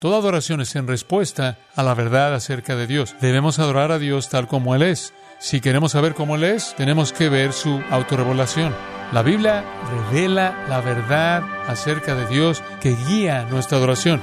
Toda 0.00 0.16
adoración 0.16 0.62
es 0.62 0.74
en 0.76 0.86
respuesta 0.86 1.58
a 1.76 1.82
la 1.82 1.92
verdad 1.92 2.34
acerca 2.34 2.74
de 2.74 2.86
Dios. 2.86 3.14
Debemos 3.20 3.58
adorar 3.58 3.92
a 3.92 3.98
Dios 3.98 4.30
tal 4.30 4.48
como 4.48 4.74
Él 4.74 4.80
es. 4.80 5.12
Si 5.38 5.60
queremos 5.60 5.92
saber 5.92 6.14
cómo 6.14 6.36
Él 6.36 6.44
es, 6.44 6.74
tenemos 6.74 7.12
que 7.12 7.28
ver 7.28 7.52
su 7.52 7.82
autorrevelación. 7.90 8.74
La 9.12 9.22
Biblia 9.22 9.62
revela 10.10 10.64
la 10.70 10.80
verdad 10.80 11.42
acerca 11.68 12.14
de 12.14 12.26
Dios 12.28 12.62
que 12.80 12.96
guía 13.08 13.44
nuestra 13.50 13.76
adoración. 13.76 14.22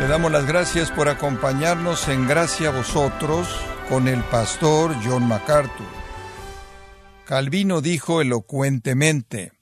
Le 0.00 0.08
damos 0.08 0.32
las 0.32 0.44
gracias 0.44 0.90
por 0.90 1.08
acompañarnos 1.08 2.08
en 2.08 2.26
Gracia 2.26 2.70
a 2.70 2.72
vosotros 2.72 3.46
con 3.88 4.08
el 4.08 4.24
pastor 4.24 4.92
John 5.04 5.28
MacArthur. 5.28 5.99
Calvino 7.30 7.80
dijo 7.80 8.20
elocuentemente, 8.20 9.52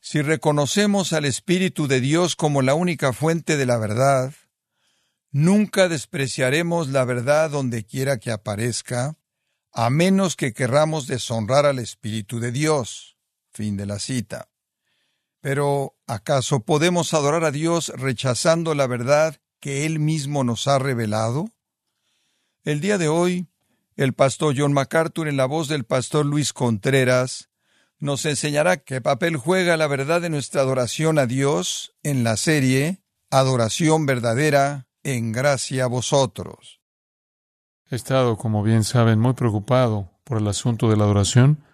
si 0.00 0.20
reconocemos 0.20 1.14
al 1.14 1.24
Espíritu 1.24 1.88
de 1.88 2.02
Dios 2.02 2.36
como 2.36 2.60
la 2.60 2.74
única 2.74 3.14
fuente 3.14 3.56
de 3.56 3.64
la 3.64 3.78
verdad, 3.78 4.34
nunca 5.30 5.88
despreciaremos 5.88 6.88
la 6.88 7.06
verdad 7.06 7.48
donde 7.48 7.86
quiera 7.86 8.18
que 8.18 8.32
aparezca, 8.32 9.16
a 9.72 9.88
menos 9.88 10.36
que 10.36 10.52
querramos 10.52 11.06
deshonrar 11.06 11.64
al 11.64 11.78
Espíritu 11.78 12.38
de 12.38 12.52
Dios. 12.52 13.16
Fin 13.50 13.78
de 13.78 13.86
la 13.86 13.98
cita. 13.98 14.50
Pero, 15.40 15.96
¿acaso 16.06 16.66
podemos 16.66 17.14
adorar 17.14 17.44
a 17.44 17.50
Dios 17.50 17.92
rechazando 17.96 18.74
la 18.74 18.86
verdad 18.86 19.40
que 19.58 19.86
Él 19.86 20.00
mismo 20.00 20.44
nos 20.44 20.68
ha 20.68 20.78
revelado? 20.78 21.48
El 22.62 22.82
día 22.82 22.98
de 22.98 23.08
hoy 23.08 23.46
el 23.96 24.12
pastor 24.12 24.54
John 24.56 24.72
MacArthur, 24.72 25.28
en 25.28 25.36
la 25.36 25.46
voz 25.46 25.68
del 25.68 25.84
pastor 25.84 26.26
Luis 26.26 26.52
Contreras, 26.52 27.48
nos 27.98 28.26
enseñará 28.26 28.76
qué 28.76 29.00
papel 29.00 29.36
juega 29.36 29.76
la 29.76 29.86
verdad 29.86 30.20
de 30.20 30.28
nuestra 30.28 30.60
adoración 30.60 31.18
a 31.18 31.26
Dios 31.26 31.94
en 32.02 32.24
la 32.24 32.36
serie 32.36 33.02
Adoración 33.30 34.06
verdadera 34.06 34.86
en 35.02 35.32
gracia 35.32 35.84
a 35.84 35.88
vosotros. 35.88 36.80
He 37.90 37.96
estado, 37.96 38.36
como 38.36 38.62
bien 38.62 38.84
saben, 38.84 39.18
muy 39.18 39.32
preocupado 39.32 40.12
por 40.24 40.38
el 40.38 40.46
asunto 40.46 40.88
de 40.88 40.96
la 40.96 41.04
adoración 41.04 41.64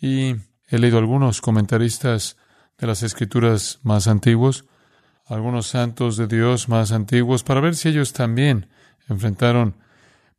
y 0.00 0.36
he 0.68 0.78
leído 0.78 0.98
algunos 0.98 1.40
comentaristas 1.40 2.36
de 2.78 2.86
las 2.86 3.02
escrituras 3.02 3.80
más 3.82 4.06
antiguos, 4.06 4.64
algunos 5.26 5.66
santos 5.66 6.16
de 6.16 6.26
Dios 6.26 6.68
más 6.68 6.92
antiguos, 6.92 7.42
para 7.44 7.60
ver 7.60 7.76
si 7.76 7.88
ellos 7.88 8.12
también 8.12 8.68
enfrentaron 9.08 9.76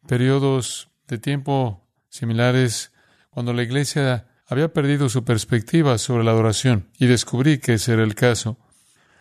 periodos 0.07 0.89
de 1.07 1.17
tiempo 1.17 1.87
similares 2.09 2.91
cuando 3.29 3.53
la 3.53 3.63
iglesia 3.63 4.27
había 4.47 4.71
perdido 4.71 5.09
su 5.09 5.23
perspectiva 5.23 5.97
sobre 5.97 6.23
la 6.23 6.31
adoración 6.31 6.89
y 6.97 7.07
descubrí 7.07 7.57
que 7.57 7.73
ese 7.73 7.93
era 7.93 8.03
el 8.03 8.15
caso. 8.15 8.57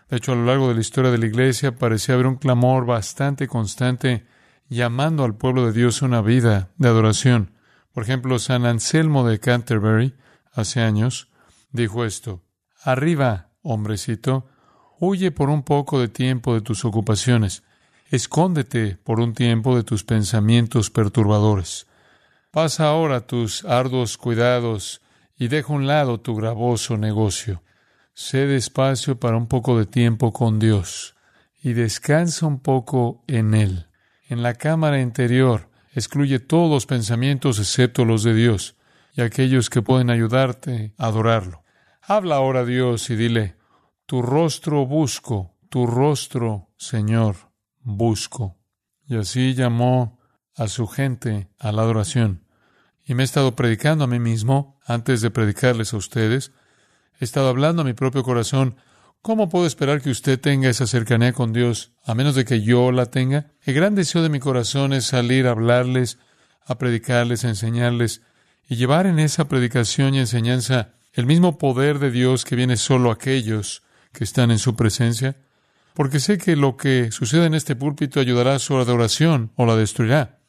De 0.09 0.19
hecho, 0.19 0.33
a 0.33 0.37
lo 0.37 0.45
largo 0.45 0.69
de 0.69 0.75
la 0.75 0.81
historia 0.81 1.11
de 1.11 1.19
la 1.19 1.27
iglesia 1.27 1.77
parecía 1.77 2.15
haber 2.15 2.27
un 2.27 2.37
clamor 2.37 2.85
bastante 2.85 3.49
constante 3.49 4.27
llamando 4.69 5.25
al 5.25 5.37
pueblo 5.37 5.67
de 5.67 5.73
Dios 5.73 6.03
una 6.03 6.21
vida 6.21 6.71
de 6.77 6.89
adoración. 6.89 7.55
Por 7.93 8.03
ejemplo, 8.03 8.39
San 8.39 8.67
Anselmo 8.67 9.27
de 9.27 9.41
Canterbury, 9.41 10.15
hace 10.53 10.81
años, 10.81 11.29
dijo 11.73 12.05
esto, 12.05 12.43
Arriba, 12.83 13.51
hombrecito, 13.63 14.47
huye 15.01 15.31
por 15.31 15.49
un 15.49 15.63
poco 15.63 15.99
de 15.99 16.09
tiempo 16.09 16.55
de 16.55 16.61
tus 16.61 16.85
ocupaciones 16.85 17.63
Escóndete 18.11 18.99
por 19.03 19.19
un 19.19 19.33
tiempo 19.33 19.77
de 19.77 19.83
tus 19.83 20.05
pensamientos 20.05 20.91
perturbadores. 20.91 21.87
Pasa 22.51 22.87
ahora 22.87 23.27
tus 23.27 23.65
arduos 23.65 24.19
cuidados 24.19 25.01
y 25.37 25.49
deja 25.49 25.73
a 25.73 25.77
un 25.77 25.87
lado 25.87 26.21
tu 26.21 26.37
gravoso 26.37 26.99
negocio. 26.99 27.63
Sé 28.13 28.47
despacio 28.47 29.19
para 29.19 29.37
un 29.37 29.49
poco 29.49 29.79
de 29.79 29.87
tiempo 29.87 30.33
con 30.33 30.59
Dios 30.59 31.17
y 31.63 31.73
descansa 31.73 32.47
un 32.47 32.61
poco 32.61 33.25
en 33.27 33.55
Él. 33.55 33.87
En 34.29 34.43
la 34.43 34.55
cámara 34.55 35.01
interior 35.01 35.71
excluye 35.93 36.41
todos 36.41 36.71
los 36.71 36.87
pensamientos 36.87 37.59
excepto 37.59 38.05
los 38.05 38.23
de 38.23 38.35
Dios 38.35 38.77
y 39.15 39.23
aquellos 39.23 39.71
que 39.71 39.81
pueden 39.81 40.11
ayudarte 40.11 40.93
a 40.99 41.07
adorarlo. 41.07 41.65
Habla 42.03 42.37
ahora 42.37 42.61
a 42.61 42.65
Dios 42.67 43.09
y 43.09 43.17
dile, 43.17 43.57
tu 44.05 44.21
rostro 44.21 44.85
busco, 44.85 45.57
tu 45.71 45.87
rostro, 45.87 46.69
Señor 46.77 47.54
busco. 47.85 48.59
Y 49.07 49.17
así 49.17 49.55
llamó 49.55 50.19
a 50.57 50.69
su 50.69 50.87
gente 50.87 51.49
a 51.59 51.71
la 51.73 51.83
adoración. 51.83 52.45
Y 53.05 53.15
me 53.15 53.23
he 53.23 53.27
estado 53.27 53.55
predicando 53.55 54.05
a 54.05 54.09
mí 54.09 54.19
mismo 54.19 54.81
antes 54.85 55.21
de 55.21 55.31
predicarles 55.31 55.93
a 55.93 55.99
ustedes. 55.99 56.53
He 57.21 57.25
estado 57.25 57.49
hablando 57.49 57.83
a 57.83 57.85
mi 57.85 57.93
propio 57.93 58.23
corazón. 58.23 58.77
¿Cómo 59.21 59.49
puedo 59.49 59.67
esperar 59.67 60.01
que 60.01 60.11
usted 60.11 60.41
tenga 60.41 60.69
esa 60.69 60.87
cercanía 60.87 61.33
con 61.33 61.53
Dios 61.53 61.93
a 62.05 62.15
menos 62.15 62.35
de 62.35 62.45
que 62.45 62.63
yo 62.63 62.93
la 62.93 63.07
tenga? 63.07 63.53
El 63.63 63.75
gran 63.75 63.95
deseo 63.95 64.23
de 64.23 64.29
mi 64.29 64.41
corazón 64.41 64.93
es 64.93 65.07
salir 65.07 65.47
a 65.47 65.51
hablarles, 65.51 66.19
a 66.67 66.79
predicarles, 66.79 67.45
a 67.45 67.49
enseñarles 67.49 68.23
y 68.67 68.77
llevar 68.77 69.07
en 69.07 69.19
esa 69.19 69.49
predicación 69.49 70.15
y 70.15 70.21
enseñanza 70.21 70.95
el 71.13 71.27
mismo 71.27 71.59
poder 71.59 71.99
de 71.99 72.11
Dios 72.11 72.45
que 72.45 72.57
viene 72.57 72.77
solo 72.77 73.11
a 73.11 73.15
aquellos 73.15 73.83
que 74.13 74.25
están 74.25 74.51
en 74.51 74.59
su 74.59 74.75
presencia 74.75 75.37
porque 75.95 76.21
sé 76.21 76.39
que 76.39 76.57
lo 76.57 76.77
que 76.77 77.11
sucede 77.13 77.47
en 77.47 77.55
este 77.55 77.77
púlpito 77.77 78.21
ayudará 78.21 78.57
a 78.57 78.59
su 78.59 78.77
adoración 78.77 79.53
o 79.57 79.65
la 79.65 79.77
destruirá. 79.77 80.41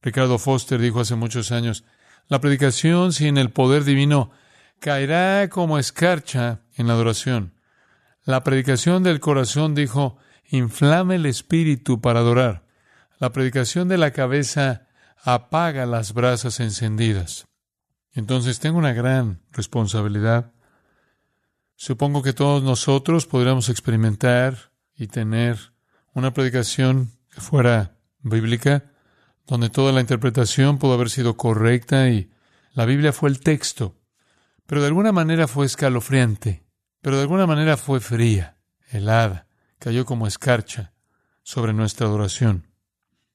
Ricardo 0.00 0.38
Foster 0.38 0.80
dijo 0.80 1.00
hace 1.00 1.16
muchos 1.16 1.52
años, 1.52 1.84
la 2.28 2.40
predicación 2.40 3.12
sin 3.12 3.36
el 3.36 3.50
poder 3.50 3.84
divino 3.84 4.30
caerá 4.78 5.48
como 5.48 5.78
escarcha 5.78 6.60
en 6.76 6.86
la 6.86 6.94
adoración. 6.94 7.54
La 8.24 8.44
predicación 8.44 9.02
del 9.02 9.20
corazón, 9.20 9.74
dijo, 9.74 10.18
inflame 10.48 11.16
el 11.16 11.26
espíritu 11.26 12.00
para 12.00 12.20
adorar. 12.20 12.64
La 13.18 13.32
predicación 13.32 13.88
de 13.88 13.98
la 13.98 14.12
cabeza 14.12 14.86
apaga 15.24 15.86
las 15.86 16.12
brasas 16.12 16.60
encendidas. 16.60 17.48
Entonces 18.12 18.60
tengo 18.60 18.78
una 18.78 18.92
gran 18.92 19.40
responsabilidad. 19.50 20.52
Supongo 21.80 22.24
que 22.24 22.32
todos 22.32 22.60
nosotros 22.64 23.26
podríamos 23.26 23.68
experimentar 23.68 24.72
y 24.96 25.06
tener 25.06 25.72
una 26.12 26.34
predicación 26.34 27.12
que 27.32 27.40
fuera 27.40 27.94
bíblica, 28.18 28.90
donde 29.46 29.70
toda 29.70 29.92
la 29.92 30.00
interpretación 30.00 30.78
pudo 30.78 30.94
haber 30.94 31.08
sido 31.08 31.36
correcta 31.36 32.08
y 32.08 32.32
la 32.72 32.84
Biblia 32.84 33.12
fue 33.12 33.30
el 33.30 33.38
texto, 33.38 33.94
pero 34.66 34.80
de 34.80 34.88
alguna 34.88 35.12
manera 35.12 35.46
fue 35.46 35.66
escalofriante, 35.66 36.64
pero 37.00 37.14
de 37.14 37.22
alguna 37.22 37.46
manera 37.46 37.76
fue 37.76 38.00
fría, 38.00 38.58
helada, 38.90 39.46
cayó 39.78 40.04
como 40.04 40.26
escarcha 40.26 40.92
sobre 41.44 41.72
nuestra 41.74 42.08
adoración. 42.08 42.66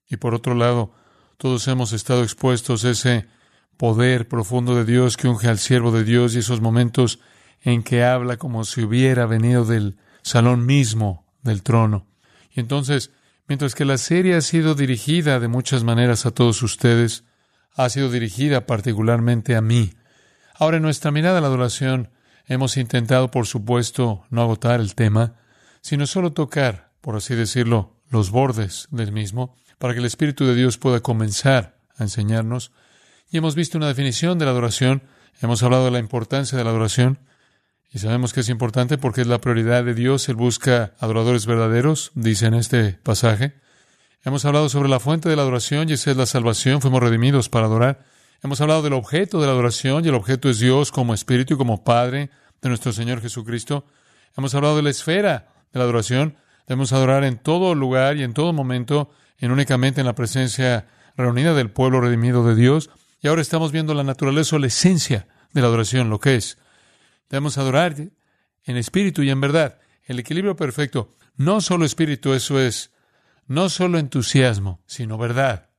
Y 0.09 0.17
por 0.17 0.35
otro 0.35 0.53
lado, 0.53 0.93
todos 1.37 1.65
hemos 1.69 1.93
estado 1.93 2.23
expuestos 2.23 2.83
a 2.83 2.89
ese 2.89 3.25
poder 3.77 4.27
profundo 4.27 4.75
de 4.75 4.83
Dios 4.83 5.15
que 5.15 5.29
unge 5.29 5.47
al 5.47 5.59
siervo 5.59 5.93
de 5.93 6.03
Dios 6.03 6.35
y 6.35 6.39
esos 6.39 6.59
momentos 6.59 7.21
en 7.63 7.81
que 7.81 8.03
habla 8.03 8.37
como 8.37 8.65
si 8.65 8.83
hubiera 8.83 9.25
venido 9.25 9.65
del 9.65 9.97
salón 10.21 10.65
mismo 10.65 11.25
del 11.41 11.63
trono. 11.63 12.05
Y 12.51 12.59
entonces, 12.59 13.11
mientras 13.47 13.73
que 13.73 13.85
la 13.85 13.97
serie 13.97 14.35
ha 14.35 14.41
sido 14.41 14.75
dirigida 14.75 15.39
de 15.39 15.47
muchas 15.47 15.83
maneras 15.83 16.25
a 16.25 16.31
todos 16.31 16.61
ustedes, 16.61 17.23
ha 17.75 17.89
sido 17.89 18.11
dirigida 18.11 18.65
particularmente 18.65 19.55
a 19.55 19.61
mí. 19.61 19.93
Ahora, 20.55 20.77
en 20.77 20.83
nuestra 20.83 21.11
mirada 21.11 21.39
a 21.39 21.41
la 21.41 21.47
adoración, 21.47 22.11
hemos 22.45 22.77
intentado, 22.77 23.31
por 23.31 23.47
supuesto, 23.47 24.25
no 24.29 24.41
agotar 24.41 24.79
el 24.79 24.93
tema, 24.93 25.35
sino 25.81 26.05
solo 26.05 26.33
tocar, 26.33 26.91
por 27.01 27.15
así 27.15 27.33
decirlo, 27.33 27.95
los 28.09 28.29
bordes 28.29 28.87
del 28.91 29.11
mismo, 29.11 29.55
para 29.79 29.93
que 29.93 29.99
el 29.99 30.05
Espíritu 30.05 30.45
de 30.45 30.55
Dios 30.55 30.77
pueda 30.77 30.99
comenzar 30.99 31.77
a 31.97 32.03
enseñarnos. 32.03 32.71
Y 33.31 33.37
hemos 33.37 33.55
visto 33.55 33.77
una 33.77 33.87
definición 33.87 34.37
de 34.37 34.45
la 34.45 34.51
adoración, 34.51 35.03
hemos 35.41 35.63
hablado 35.63 35.85
de 35.85 35.91
la 35.91 35.99
importancia 35.99 36.57
de 36.57 36.63
la 36.63 36.69
adoración, 36.69 37.19
y 37.93 37.99
sabemos 37.99 38.33
que 38.33 38.39
es 38.39 38.49
importante 38.49 38.97
porque 38.97 39.21
es 39.21 39.27
la 39.27 39.39
prioridad 39.39 39.83
de 39.83 39.93
Dios. 39.93 40.27
Él 40.27 40.35
busca 40.35 40.93
adoradores 40.99 41.45
verdaderos, 41.45 42.11
dice 42.15 42.47
en 42.47 42.55
este 42.55 42.93
pasaje. 43.03 43.53
Hemos 44.23 44.45
hablado 44.45 44.67
sobre 44.67 44.89
la 44.89 44.99
fuente 44.99 45.29
de 45.29 45.35
la 45.35 45.43
adoración 45.43 45.87
y 45.87 45.93
esa 45.93 46.09
es 46.09 46.17
la 46.17 46.25
salvación. 46.25 46.81
Fuimos 46.81 47.03
redimidos 47.03 47.49
para 47.49 47.67
adorar. 47.67 48.03
Hemos 48.41 48.59
hablado 48.61 48.81
del 48.81 48.93
objeto 48.93 49.39
de 49.39 49.45
la 49.45 49.53
adoración 49.53 50.03
y 50.03 50.07
el 50.07 50.15
objeto 50.15 50.49
es 50.49 50.59
Dios 50.59 50.91
como 50.91 51.13
Espíritu 51.13 51.53
y 51.53 51.57
como 51.57 51.83
Padre 51.83 52.31
de 52.63 52.69
nuestro 52.69 52.91
Señor 52.93 53.21
Jesucristo. 53.21 53.85
Hemos 54.35 54.55
hablado 54.55 54.75
de 54.75 54.81
la 54.81 54.89
esfera 54.89 55.49
de 55.71 55.77
la 55.77 55.83
adoración. 55.83 56.35
Debemos 56.67 56.93
adorar 56.93 57.23
en 57.23 57.37
todo 57.37 57.75
lugar 57.75 58.17
y 58.17 58.23
en 58.23 58.33
todo 58.33 58.53
momento, 58.53 59.11
en 59.37 59.51
únicamente 59.51 60.01
en 60.01 60.07
la 60.07 60.15
presencia 60.15 60.87
reunida 61.15 61.53
del 61.53 61.69
pueblo 61.69 62.01
redimido 62.01 62.43
de 62.43 62.55
Dios. 62.55 62.89
Y 63.21 63.27
ahora 63.27 63.43
estamos 63.43 63.71
viendo 63.71 63.93
la 63.93 64.03
naturaleza 64.03 64.55
o 64.55 64.59
la 64.59 64.67
esencia 64.67 65.27
de 65.51 65.61
la 65.61 65.67
adoración, 65.67 66.09
lo 66.09 66.19
que 66.19 66.37
es. 66.37 66.57
Debemos 67.29 67.57
adorar 67.57 67.95
en 68.63 68.77
espíritu 68.77 69.23
y 69.23 69.29
en 69.29 69.41
verdad. 69.41 69.79
El 70.03 70.19
equilibrio 70.19 70.55
perfecto. 70.55 71.15
No 71.35 71.61
solo 71.61 71.85
espíritu, 71.85 72.33
eso 72.33 72.59
es. 72.59 72.91
No 73.47 73.69
solo 73.69 73.97
entusiasmo, 73.97 74.81
sino 74.85 75.17
verdad. 75.17 75.69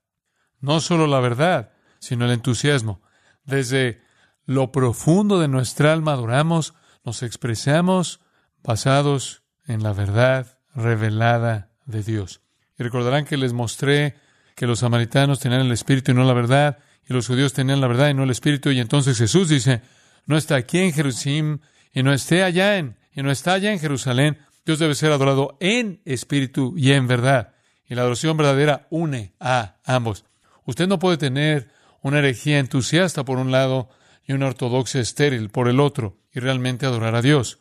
No 0.60 0.80
solo 0.80 1.06
la 1.06 1.20
verdad, 1.20 1.72
sino 1.98 2.24
el 2.24 2.32
entusiasmo. 2.32 3.02
Desde 3.44 4.02
lo 4.44 4.72
profundo 4.72 5.40
de 5.40 5.48
nuestra 5.48 5.92
alma 5.92 6.12
adoramos, 6.12 6.74
nos 7.04 7.22
expresamos 7.22 8.20
basados 8.62 9.42
en 9.66 9.82
la 9.82 9.92
verdad 9.92 10.58
revelada 10.74 11.70
de 11.86 12.02
Dios. 12.02 12.40
Y 12.78 12.82
recordarán 12.82 13.24
que 13.24 13.36
les 13.36 13.52
mostré 13.52 14.16
que 14.54 14.66
los 14.66 14.80
samaritanos 14.80 15.40
tenían 15.40 15.62
el 15.62 15.72
Espíritu 15.72 16.12
y 16.12 16.14
no 16.14 16.24
la 16.24 16.32
verdad, 16.32 16.78
y 17.08 17.12
los 17.12 17.26
judíos 17.26 17.52
tenían 17.52 17.80
la 17.80 17.88
verdad 17.88 18.08
y 18.08 18.14
no 18.14 18.24
el 18.24 18.30
Espíritu, 18.30 18.70
y 18.70 18.80
entonces 18.80 19.18
Jesús 19.18 19.48
dice, 19.48 19.82
no 20.26 20.36
está 20.36 20.56
aquí 20.56 20.78
en 20.78 20.92
Jerusalén, 20.92 21.60
y 21.92 22.02
no 22.02 22.12
esté 22.12 22.42
allá 22.42 22.78
en, 22.78 22.96
está 23.14 23.54
allá 23.54 23.72
en 23.72 23.78
Jerusalén, 23.78 24.38
Dios 24.66 24.78
debe 24.78 24.94
ser 24.94 25.12
adorado 25.12 25.56
en 25.60 26.00
espíritu 26.04 26.74
y 26.76 26.92
en 26.92 27.06
verdad. 27.06 27.54
Y 27.86 27.94
la 27.94 28.02
adoración 28.02 28.36
verdadera 28.36 28.86
une 28.90 29.34
a 29.38 29.76
ambos. 29.84 30.24
Usted 30.64 30.88
no 30.88 30.98
puede 30.98 31.18
tener 31.18 31.70
una 32.00 32.18
herejía 32.18 32.58
entusiasta 32.58 33.24
por 33.24 33.38
un 33.38 33.50
lado 33.52 33.90
y 34.26 34.32
una 34.32 34.46
ortodoxia 34.46 35.00
estéril 35.00 35.50
por 35.50 35.68
el 35.68 35.80
otro 35.80 36.16
y 36.32 36.40
realmente 36.40 36.86
adorar 36.86 37.14
a 37.14 37.22
Dios. 37.22 37.58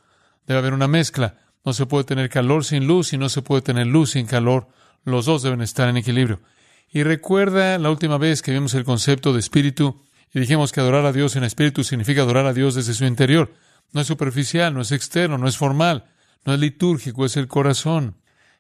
Debe 0.48 0.60
haber 0.60 0.74
una 0.74 0.88
mezcla. 0.88 1.40
No 1.66 1.74
se 1.74 1.86
puede 1.86 2.06
tener 2.06 2.30
calor 2.30 2.66
sin 2.66 2.88
luz 2.88 3.14
y 3.14 3.18
no 3.18 3.30
se 3.30 3.42
puede 3.42 3.62
tener 3.62 3.88
luz 3.88 4.12
sin 4.12 4.26
calor. 4.26 4.70
Los 5.04 5.26
dos 5.26 5.44
deben 5.44 5.62
estar 5.62 5.90
en 5.90 5.98
equilibrio. 5.98 6.42
Y 6.90 7.04
recuerda 7.04 7.78
la 7.78 7.90
última 7.90 8.18
vez 8.18 8.42
que 8.42 8.52
vimos 8.52 8.74
el 8.74 8.84
concepto 8.86 9.34
de 9.34 9.40
espíritu 9.40 10.02
y 10.34 10.40
dijimos 10.40 10.72
que 10.72 10.80
adorar 10.80 11.06
a 11.06 11.14
Dios 11.14 11.36
en 11.36 11.44
espíritu 11.44 11.84
significa 11.84 12.22
adorar 12.22 12.48
a 12.48 12.54
Dios 12.54 12.74
desde 12.74 12.96
su 12.96 13.06
interior. 13.06 13.54
No 13.92 14.02
es 14.02 14.08
superficial, 14.08 14.74
no 14.74 14.82
es 14.82 14.92
externo, 14.92 15.38
no 15.38 15.48
es 15.48 15.58
formal, 15.58 16.06
no 16.44 16.54
es 16.54 16.60
litúrgico, 16.60 17.26
es 17.26 17.38
el 17.38 17.48
corazón. 17.48 18.18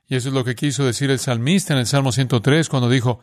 Y 0.07 0.15
eso 0.15 0.29
es 0.29 0.35
lo 0.35 0.43
que 0.43 0.53
quiso 0.53 0.85
decir 0.85 1.09
el 1.09 1.17
salmista 1.17 1.73
en 1.73 1.79
el 1.79 1.87
Salmo 1.87 2.11
103 2.11 2.69
cuando 2.69 2.89
dijo, 2.89 3.21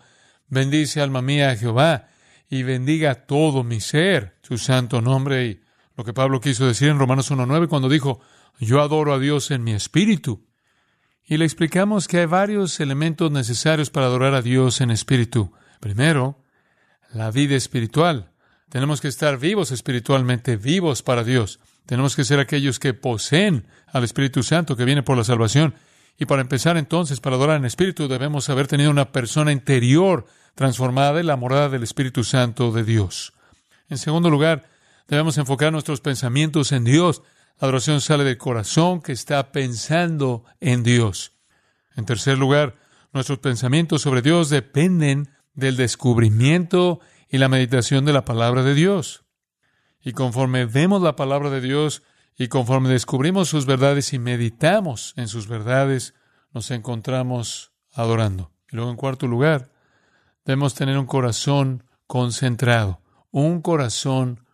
bendice 0.48 1.00
alma 1.00 1.22
mía 1.22 1.50
a 1.50 1.56
Jehová 1.56 2.08
y 2.48 2.64
bendiga 2.64 3.26
todo 3.26 3.62
mi 3.62 3.80
ser, 3.80 4.36
su 4.42 4.58
santo 4.58 5.00
nombre. 5.00 5.46
Y 5.46 5.60
lo 5.96 6.04
que 6.04 6.12
Pablo 6.12 6.40
quiso 6.40 6.66
decir 6.66 6.88
en 6.88 6.98
Romanos 6.98 7.30
1.9 7.30 7.68
cuando 7.68 7.88
dijo, 7.88 8.20
yo 8.58 8.80
adoro 8.80 9.14
a 9.14 9.20
Dios 9.20 9.52
en 9.52 9.62
mi 9.62 9.72
espíritu. 9.72 10.44
Y 11.24 11.36
le 11.36 11.44
explicamos 11.44 12.08
que 12.08 12.18
hay 12.18 12.26
varios 12.26 12.80
elementos 12.80 13.30
necesarios 13.30 13.90
para 13.90 14.06
adorar 14.06 14.34
a 14.34 14.42
Dios 14.42 14.80
en 14.80 14.90
espíritu. 14.90 15.52
Primero, 15.78 16.42
la 17.12 17.30
vida 17.30 17.54
espiritual. 17.54 18.29
Tenemos 18.70 19.00
que 19.00 19.08
estar 19.08 19.36
vivos 19.36 19.72
espiritualmente, 19.72 20.56
vivos 20.56 21.02
para 21.02 21.24
Dios. 21.24 21.58
Tenemos 21.86 22.14
que 22.14 22.24
ser 22.24 22.38
aquellos 22.38 22.78
que 22.78 22.94
poseen 22.94 23.66
al 23.92 24.04
Espíritu 24.04 24.44
Santo 24.44 24.76
que 24.76 24.84
viene 24.84 25.02
por 25.02 25.16
la 25.16 25.24
salvación. 25.24 25.74
Y 26.16 26.26
para 26.26 26.42
empezar 26.42 26.76
entonces, 26.76 27.18
para 27.18 27.34
adorar 27.34 27.56
en 27.56 27.64
espíritu, 27.64 28.06
debemos 28.06 28.48
haber 28.48 28.68
tenido 28.68 28.90
una 28.90 29.10
persona 29.10 29.50
interior 29.50 30.24
transformada 30.54 31.18
en 31.18 31.26
la 31.26 31.36
morada 31.36 31.68
del 31.68 31.82
Espíritu 31.82 32.22
Santo 32.22 32.70
de 32.70 32.84
Dios. 32.84 33.32
En 33.88 33.98
segundo 33.98 34.30
lugar, 34.30 34.68
debemos 35.08 35.36
enfocar 35.38 35.72
nuestros 35.72 36.00
pensamientos 36.00 36.70
en 36.70 36.84
Dios. 36.84 37.22
La 37.58 37.66
adoración 37.66 38.00
sale 38.00 38.22
del 38.22 38.38
corazón 38.38 39.02
que 39.02 39.10
está 39.10 39.50
pensando 39.50 40.44
en 40.60 40.84
Dios. 40.84 41.32
En 41.96 42.04
tercer 42.04 42.38
lugar, 42.38 42.76
nuestros 43.12 43.40
pensamientos 43.40 44.02
sobre 44.02 44.22
Dios 44.22 44.48
dependen 44.48 45.28
del 45.54 45.76
descubrimiento 45.76 47.00
y 47.30 47.38
la 47.38 47.48
meditación 47.48 48.04
de 48.04 48.12
la 48.12 48.24
palabra 48.24 48.62
de 48.62 48.74
Dios. 48.74 49.24
Y 50.02 50.12
conforme 50.12 50.66
vemos 50.66 51.00
la 51.00 51.16
palabra 51.16 51.50
de 51.50 51.60
Dios 51.60 52.02
y 52.36 52.48
conforme 52.48 52.88
descubrimos 52.88 53.48
sus 53.48 53.66
verdades 53.66 54.12
y 54.12 54.18
meditamos 54.18 55.14
en 55.16 55.28
sus 55.28 55.46
verdades, 55.46 56.14
nos 56.52 56.70
encontramos 56.70 57.72
adorando. 57.92 58.52
Y 58.70 58.76
luego, 58.76 58.90
en 58.90 58.96
cuarto 58.96 59.26
lugar, 59.26 59.70
debemos 60.44 60.74
tener 60.74 60.98
un 60.98 61.06
corazón 61.06 61.84
concentrado, 62.06 63.00
un 63.30 63.62
corazón 63.62 64.44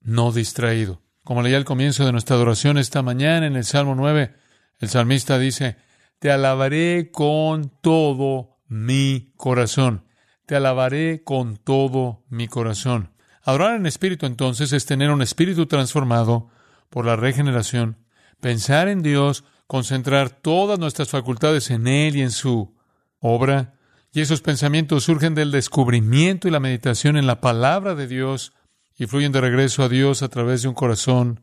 no 0.00 0.30
distraído. 0.30 1.02
Como 1.24 1.42
leía 1.42 1.56
al 1.56 1.64
comienzo 1.64 2.04
de 2.04 2.12
nuestra 2.12 2.36
adoración 2.36 2.78
esta 2.78 3.02
mañana 3.02 3.46
en 3.46 3.56
el 3.56 3.64
Salmo 3.64 3.96
9, 3.96 4.34
el 4.78 4.88
salmista 4.88 5.38
dice, 5.38 5.76
Te 6.20 6.30
alabaré 6.30 7.10
con 7.10 7.72
todo 7.80 8.58
mi 8.68 9.32
corazón. 9.36 10.05
Te 10.46 10.56
alabaré 10.56 11.22
con 11.24 11.56
todo 11.56 12.24
mi 12.28 12.48
corazón. 12.48 13.10
Adorar 13.42 13.76
en 13.76 13.86
espíritu 13.86 14.26
entonces 14.26 14.72
es 14.72 14.86
tener 14.86 15.10
un 15.10 15.22
espíritu 15.22 15.66
transformado 15.66 16.48
por 16.88 17.04
la 17.04 17.16
regeneración, 17.16 17.98
pensar 18.40 18.88
en 18.88 19.02
Dios, 19.02 19.44
concentrar 19.66 20.30
todas 20.30 20.78
nuestras 20.78 21.08
facultades 21.08 21.70
en 21.70 21.86
Él 21.86 22.16
y 22.16 22.22
en 22.22 22.30
su 22.30 22.74
obra, 23.18 23.74
y 24.12 24.20
esos 24.20 24.40
pensamientos 24.40 25.04
surgen 25.04 25.34
del 25.34 25.50
descubrimiento 25.50 26.48
y 26.48 26.50
la 26.50 26.60
meditación 26.60 27.16
en 27.16 27.26
la 27.26 27.40
palabra 27.40 27.94
de 27.94 28.06
Dios 28.06 28.52
y 28.96 29.06
fluyen 29.06 29.32
de 29.32 29.40
regreso 29.40 29.82
a 29.82 29.88
Dios 29.88 30.22
a 30.22 30.28
través 30.28 30.62
de 30.62 30.68
un 30.68 30.74
corazón 30.74 31.42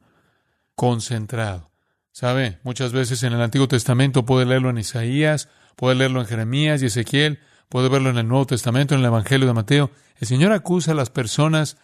concentrado. 0.75 1.71
¿Sabe? 2.11 2.59
Muchas 2.63 2.93
veces 2.93 3.23
en 3.23 3.33
el 3.33 3.41
Antiguo 3.41 3.67
Testamento 3.67 4.25
puede 4.25 4.45
leerlo 4.45 4.69
en 4.69 4.77
Isaías, 4.77 5.49
puede 5.75 5.95
leerlo 5.95 6.21
en 6.21 6.27
Jeremías 6.27 6.81
y 6.81 6.87
Ezequiel, 6.87 7.39
puede 7.73 7.89
verlo 7.89 8.11
en 8.11 8.19
el 8.19 8.27
Nuevo 8.27 8.45
Testamento, 8.45 8.93
en 8.93 8.99
el 8.99 9.07
Evangelio 9.07 9.47
de 9.47 9.53
Mateo. 9.53 9.89
El 10.19 10.27
Señor 10.27 10.51
acusa 10.51 10.91
a 10.91 10.93
las 10.93 11.09
personas 11.09 11.77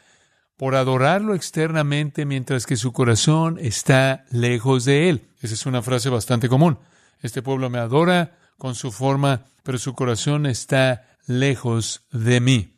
por 0.56 0.76
adorarlo 0.76 1.34
externamente 1.34 2.28
mientras 2.28 2.68
que 2.68 2.76
su 2.76 2.94
corazón 2.94 3.58
está 3.60 4.24
lejos 4.30 4.86
de 4.86 5.10
él. 5.10 5.30
Esa 5.42 5.56
es 5.56 5.66
una 5.66 5.82
frase 5.82 6.10
bastante 6.10 6.48
común. 6.48 6.78
Este 7.24 7.42
pueblo 7.42 7.72
me 7.72 7.80
adora 7.80 8.38
con 8.60 8.76
su 8.76 8.92
forma, 8.92 9.46
pero 9.64 9.80
su 9.80 9.96
corazón 9.96 10.46
está 10.46 11.08
lejos 11.26 12.04
de 12.12 12.40
mí. 12.40 12.76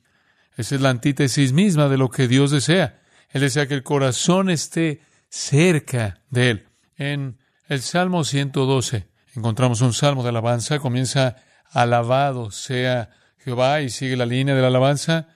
Esa 0.56 0.76
es 0.76 0.80
la 0.80 0.92
antítesis 0.92 1.52
misma 1.52 1.90
de 1.90 1.98
lo 1.98 2.10
que 2.10 2.30
Dios 2.30 2.50
desea. 2.50 3.02
Él 3.32 3.42
desea 3.42 3.68
que 3.68 3.74
el 3.74 3.84
corazón 3.84 4.50
esté 4.50 5.02
cerca 5.28 6.22
de 6.30 6.50
Él. 6.52 6.68
En 6.96 7.40
el 7.68 7.82
Salmo 7.82 8.24
112 8.24 9.06
encontramos 9.36 9.82
un 9.82 9.92
salmo 9.92 10.24
de 10.24 10.30
alabanza. 10.30 10.80
Comienza, 10.80 11.36
alabado 11.72 12.52
sea 12.52 13.10
Jehová 13.38 13.82
y 13.82 13.90
sigue 13.90 14.16
la 14.16 14.26
línea 14.26 14.54
de 14.54 14.62
la 14.62 14.68
alabanza. 14.68 15.30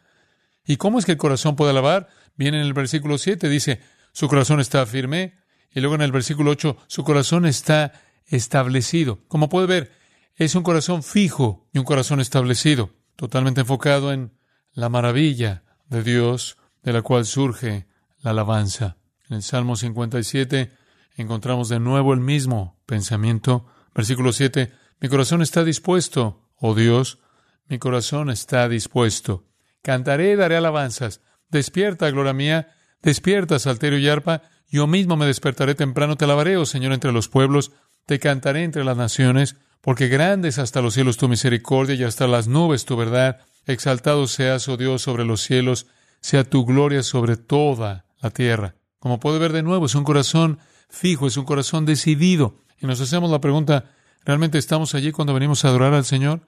¿Y 0.66 0.78
cómo 0.78 1.00
es 1.00 1.06
que 1.06 1.14
el 1.14 1.18
corazón 1.18 1.56
puede 1.56 1.72
alabar? 1.72 2.10
Viene 2.36 2.60
en 2.60 2.66
el 2.66 2.74
versículo 2.74 3.18
7, 3.18 3.50
dice, 3.50 3.82
su 4.12 4.28
corazón 4.28 4.60
está 4.60 4.86
firme. 4.86 5.36
Y 5.72 5.82
luego 5.82 5.96
en 5.96 6.02
el 6.02 6.12
versículo 6.12 6.52
8, 6.52 6.78
su 6.88 7.04
corazón 7.04 7.46
está 7.46 7.94
establecido. 8.28 9.20
Como 9.28 9.50
puede 9.50 9.68
ver, 9.68 9.92
es 10.36 10.56
un 10.56 10.64
corazón 10.64 11.04
fijo 11.04 11.68
y 11.74 11.80
un 11.80 11.86
corazón 11.86 12.20
establecido, 12.20 12.92
totalmente 13.16 13.62
enfocado 13.62 14.14
en 14.14 14.32
la 14.74 14.90
maravilla 14.90 15.64
de 15.88 16.04
Dios, 16.04 16.58
de 16.84 16.94
la 16.94 17.02
cual 17.02 17.26
surge 17.26 17.88
la 18.22 18.32
alabanza. 18.32 18.98
En 19.30 19.38
el 19.38 19.44
Salmo 19.44 19.76
57 19.76 20.72
encontramos 21.16 21.70
de 21.70 21.80
nuevo 21.80 22.14
el 22.14 22.20
mismo 22.20 22.78
pensamiento. 22.86 23.66
Versículo 23.94 24.34
7, 24.34 24.72
mi 25.00 25.10
corazón 25.10 25.42
está 25.42 25.64
dispuesto, 25.64 26.50
oh 26.58 26.74
Dios, 26.74 27.20
mi 27.68 27.80
corazón 27.80 28.30
está 28.30 28.70
dispuesto. 28.70 29.46
Cantaré 29.82 30.32
y 30.32 30.36
daré 30.36 30.58
alabanzas. 30.58 31.22
Despierta, 31.50 32.10
gloria 32.10 32.34
mía, 32.34 32.76
despierta, 33.02 33.60
salterio 33.60 34.00
y 34.00 34.08
arpa. 34.08 34.44
Yo 34.70 34.88
mismo 34.88 35.16
me 35.16 35.26
despertaré 35.26 35.76
temprano, 35.76 36.16
te 36.16 36.26
alabaré, 36.26 36.58
oh 36.58 36.66
Señor, 36.66 36.94
entre 36.94 37.12
los 37.12 37.30
pueblos, 37.30 37.72
te 38.06 38.20
cantaré 38.20 38.64
entre 38.64 38.84
las 38.84 38.98
naciones, 38.98 39.58
porque 39.82 40.08
grandes 40.08 40.58
hasta 40.58 40.82
los 40.82 40.94
cielos 40.94 41.18
tu 41.18 41.28
misericordia 41.28 41.96
y 41.96 42.04
hasta 42.04 42.28
las 42.28 42.48
nubes 42.48 42.86
tu 42.86 42.96
verdad. 42.96 43.42
Exaltado 43.66 44.28
seas, 44.28 44.68
oh 44.68 44.78
Dios, 44.78 45.02
sobre 45.02 45.26
los 45.26 45.42
cielos, 45.42 45.88
sea 46.22 46.44
tu 46.44 46.66
gloria 46.66 47.04
sobre 47.04 47.38
toda 47.38 48.06
la 48.22 48.32
tierra. 48.32 48.76
Como 49.00 49.20
puede 49.20 49.40
ver 49.40 49.54
de 49.54 49.64
nuevo, 49.64 49.86
es 49.86 49.96
un 49.96 50.04
corazón 50.04 50.60
fijo, 50.90 51.28
es 51.28 51.38
un 51.38 51.46
corazón 51.46 51.86
decidido. 51.86 52.58
Y 52.80 52.88
nos 52.88 53.02
hacemos 53.02 53.30
la 53.30 53.42
pregunta, 53.42 53.95
¿realmente 54.26 54.58
estamos 54.58 54.96
allí 54.96 55.12
cuando 55.12 55.34
venimos 55.34 55.64
a 55.64 55.70
adorar 55.70 55.94
al 55.94 56.06
Señor? 56.06 56.48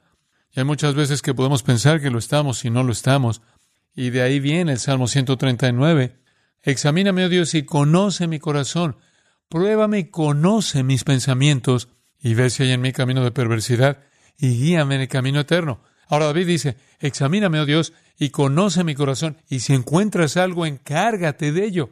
Y 0.52 0.60
hay 0.60 0.66
muchas 0.66 0.96
veces 0.96 1.22
que 1.22 1.34
podemos 1.34 1.64
pensar 1.64 2.02
que 2.02 2.10
lo 2.10 2.20
estamos 2.20 2.66
y 2.66 2.70
no 2.70 2.84
lo 2.84 2.92
estamos. 2.92 3.42
Y 3.96 4.10
de 4.10 4.22
ahí 4.22 4.40
viene 4.40 4.74
el 4.74 4.80
Salmo 4.80 5.08
139. 5.08 6.20
Examíname, 6.64 7.26
oh 7.26 7.30
Dios, 7.30 7.54
y 7.54 7.64
conoce 7.64 8.28
mi 8.28 8.40
corazón. 8.40 8.98
Pruébame 9.50 10.00
y 10.00 10.04
conoce 10.06 10.84
mis 10.84 11.04
pensamientos 11.04 11.90
y 12.20 12.34
ve 12.34 12.50
si 12.50 12.64
hay 12.64 12.72
en 12.72 12.82
mí 12.82 12.92
camino 12.92 13.24
de 13.24 13.32
perversidad 13.32 14.00
y 14.38 14.50
guíame 14.50 14.96
en 14.96 15.02
el 15.02 15.08
camino 15.08 15.40
eterno. 15.40 15.82
Ahora 16.10 16.26
David 16.26 16.48
dice, 16.48 16.78
examíname, 17.00 17.60
oh 17.60 17.66
Dios, 17.66 17.94
y 18.18 18.30
conoce 18.30 18.84
mi 18.84 18.96
corazón, 18.96 19.38
y 19.50 19.60
si 19.60 19.74
encuentras 19.74 20.38
algo, 20.38 20.66
encárgate 20.66 21.52
de 21.52 21.66
ello. 21.66 21.90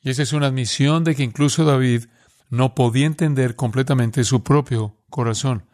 Y 0.00 0.10
esa 0.10 0.22
es 0.22 0.32
una 0.32 0.46
admisión 0.46 1.04
de 1.04 1.14
que 1.14 1.22
incluso 1.22 1.64
David 1.64 2.06
no 2.50 2.74
podía 2.74 3.06
entender 3.06 3.56
completamente 3.56 4.24
su 4.24 4.42
propio 4.42 4.97
corazón. 5.10 5.64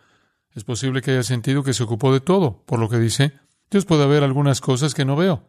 Es 0.55 0.65
posible 0.65 1.03
que 1.03 1.13
haya 1.13 1.23
sentido 1.23 1.65
que 1.65 1.73
se 1.73 1.83
ocupó 1.83 2.13
de 2.13 2.21
todo, 2.21 2.63
por 2.67 2.79
lo 2.79 2.89
que 2.89 2.99
dice, 2.99 3.33
Dios 3.71 3.85
puede 3.85 4.05
haber 4.05 4.23
algunas 4.23 4.61
cosas 4.61 4.95
que 4.95 5.05
no 5.05 5.17
veo. 5.17 5.49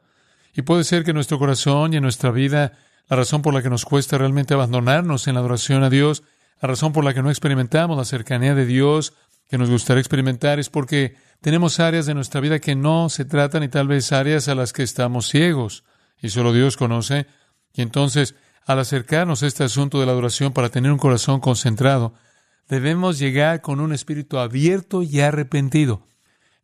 Y 0.53 0.63
puede 0.63 0.83
ser 0.83 1.03
que 1.03 1.11
en 1.11 1.15
nuestro 1.15 1.37
corazón 1.37 1.93
y 1.93 1.97
en 1.97 2.03
nuestra 2.03 2.31
vida, 2.31 2.73
la 3.07 3.17
razón 3.17 3.41
por 3.41 3.53
la 3.53 3.61
que 3.61 3.69
nos 3.69 3.85
cuesta 3.85 4.17
realmente 4.17 4.53
abandonarnos 4.53 5.27
en 5.27 5.35
la 5.35 5.41
adoración 5.41 5.83
a 5.83 5.89
Dios, 5.89 6.23
la 6.61 6.67
razón 6.67 6.93
por 6.93 7.03
la 7.03 7.13
que 7.13 7.21
no 7.21 7.29
experimentamos 7.29 7.97
la 7.97 8.05
cercanía 8.05 8.55
de 8.55 8.65
Dios 8.65 9.13
que 9.49 9.57
nos 9.57 9.69
gustaría 9.69 10.01
experimentar 10.01 10.59
es 10.59 10.69
porque 10.69 11.15
tenemos 11.41 11.79
áreas 11.79 12.05
de 12.05 12.13
nuestra 12.13 12.41
vida 12.41 12.59
que 12.59 12.75
no 12.75 13.09
se 13.09 13.25
tratan 13.25 13.63
y 13.63 13.67
tal 13.67 13.87
vez 13.87 14.11
áreas 14.11 14.47
a 14.47 14.55
las 14.55 14.73
que 14.73 14.83
estamos 14.83 15.27
ciegos 15.27 15.83
y 16.19 16.29
solo 16.29 16.53
Dios 16.53 16.77
conoce. 16.77 17.27
Y 17.73 17.81
entonces, 17.81 18.35
al 18.65 18.79
acercarnos 18.79 19.43
a 19.43 19.47
este 19.47 19.63
asunto 19.63 19.99
de 19.99 20.07
la 20.07 20.13
adoración 20.13 20.53
para 20.53 20.69
tener 20.69 20.91
un 20.91 20.97
corazón 20.97 21.39
concentrado, 21.39 22.15
debemos 22.67 23.19
llegar 23.19 23.61
con 23.61 23.79
un 23.79 23.93
espíritu 23.93 24.37
abierto 24.37 25.03
y 25.03 25.21
arrepentido. 25.21 26.05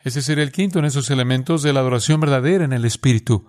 Ese 0.03 0.21
sería 0.21 0.43
el 0.43 0.51
quinto 0.51 0.79
en 0.79 0.85
esos 0.85 1.09
elementos 1.09 1.61
de 1.61 1.73
la 1.73 1.81
adoración 1.81 2.19
verdadera 2.19 2.65
en 2.65 2.73
el 2.73 2.85
espíritu. 2.85 3.47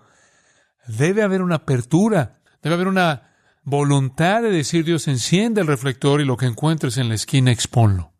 Debe 0.87 1.23
haber 1.23 1.43
una 1.43 1.57
apertura, 1.57 2.41
debe 2.63 2.75
haber 2.75 2.89
una 2.89 3.31
voluntad 3.65 4.43
de 4.43 4.51
decir 4.51 4.85
Dios 4.85 5.09
enciende 5.09 5.61
el 5.61 5.67
reflector 5.67 6.21
y 6.21 6.25
lo 6.25 6.37
que 6.37 6.47
encuentres 6.47 6.99
en 6.99 7.09
la 7.09 7.15
esquina 7.15 7.53
exponlo. 7.53 8.13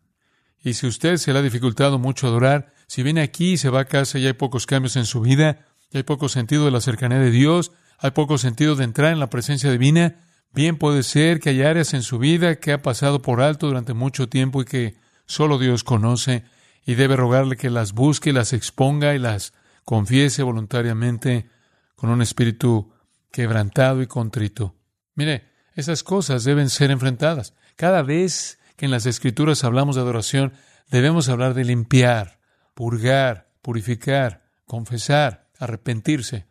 Y 0.65 0.75
si 0.75 0.87
usted 0.87 1.17
se 1.17 1.33
le 1.33 1.41
ha 1.41 1.43
dificultado 1.43 1.99
mucho 1.99 2.27
adorar, 2.27 2.73
si 2.87 3.03
viene 3.03 3.23
aquí 3.23 3.53
y 3.53 3.57
se 3.57 3.69
va 3.69 3.81
a 3.81 3.85
casa 3.87 4.19
y 4.19 4.27
hay 4.27 4.33
pocos 4.35 4.67
cambios 4.67 4.97
en 4.97 5.07
su 5.07 5.21
vida, 5.21 5.67
y 5.91 5.99
hay 5.99 6.03
poco 6.05 6.29
sentido 6.29 6.65
de 6.65 6.71
la 6.71 6.81
cercanía 6.81 7.19
de 7.19 7.31
Dios, 7.31 7.73
hay 7.99 8.13
poco 8.13 8.39
sentido 8.39 8.77
de 8.77 8.85
entrar 8.85 9.13
en 9.13 9.21
la 9.21 9.29
presencia 9.29 9.71
divina, 9.71 10.17
bien 10.53 10.77
puede 10.77 11.03
ser 11.03 11.41
que 11.41 11.51
hay 11.51 11.63
áreas 11.63 11.95
en 11.95 12.03
su 12.03 12.19
vida 12.19 12.57
que 12.57 12.73
ha 12.73 12.83
pasado 12.83 13.23
por 13.23 13.41
alto 13.41 13.67
durante 13.67 13.95
mucho 13.95 14.29
tiempo 14.29 14.63
y 14.63 14.65
que 14.65 14.97
solo 15.27 15.59
Dios 15.59 15.85
conoce, 15.85 16.45
y 16.85 16.95
debe 16.95 17.17
rogarle 17.17 17.57
que 17.57 17.71
las 17.71 17.93
busque, 17.93 18.33
las 18.33 18.53
exponga 18.53 19.15
y 19.15 19.19
las 19.19 19.55
confiese 19.85 20.43
voluntariamente 20.43 21.49
con 21.95 22.11
un 22.11 22.23
espíritu 22.23 22.93
quebrantado 23.31 24.03
y 24.03 24.07
contrito. 24.07 24.75
Mire, 25.15 25.49
esas 25.75 26.03
cosas 26.03 26.45
deben 26.45 26.69
ser 26.69 26.91
enfrentadas. 26.91 27.55
Cada 27.77 28.03
vez 28.03 28.59
que 28.77 28.87
en 28.87 28.91
las 28.91 29.07
Escrituras 29.07 29.65
hablamos 29.65 29.97
de 29.97 30.03
adoración, 30.03 30.53
debemos 30.91 31.29
hablar 31.29 31.55
de 31.55 31.65
limpiar, 31.65 32.41
purgar, 32.75 33.51
purificar, 33.63 34.43
confesar, 34.67 35.49
arrepentirse. 35.59 36.47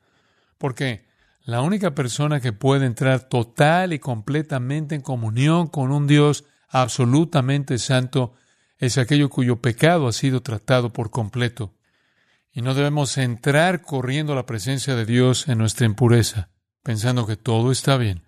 Porque 0.57 1.10
la 1.43 1.61
única 1.61 1.95
persona 1.95 2.39
que 2.39 2.53
puede 2.53 2.85
entrar 2.85 3.21
total 3.27 3.93
y 3.93 3.99
completamente 3.99 4.95
en 4.95 5.01
comunión 5.01 5.67
con 5.67 5.91
un 5.91 6.05
Dios 6.05 6.45
absolutamente 6.69 7.79
santo 7.79 8.33
es 8.77 8.97
aquello 8.97 9.29
cuyo 9.29 9.61
pecado 9.61 10.07
ha 10.07 10.11
sido 10.11 10.41
tratado 10.41 10.93
por 10.93 11.09
completo. 11.09 11.73
Y 12.53 12.61
no 12.61 12.73
debemos 12.73 13.17
entrar 13.17 13.81
corriendo 13.81 14.33
a 14.33 14.35
la 14.35 14.45
presencia 14.45 14.95
de 14.95 15.05
Dios 15.05 15.47
en 15.47 15.57
nuestra 15.57 15.85
impureza, 15.85 16.49
pensando 16.83 17.25
que 17.25 17.37
todo 17.37 17.71
está 17.71 17.97
bien. 17.97 18.23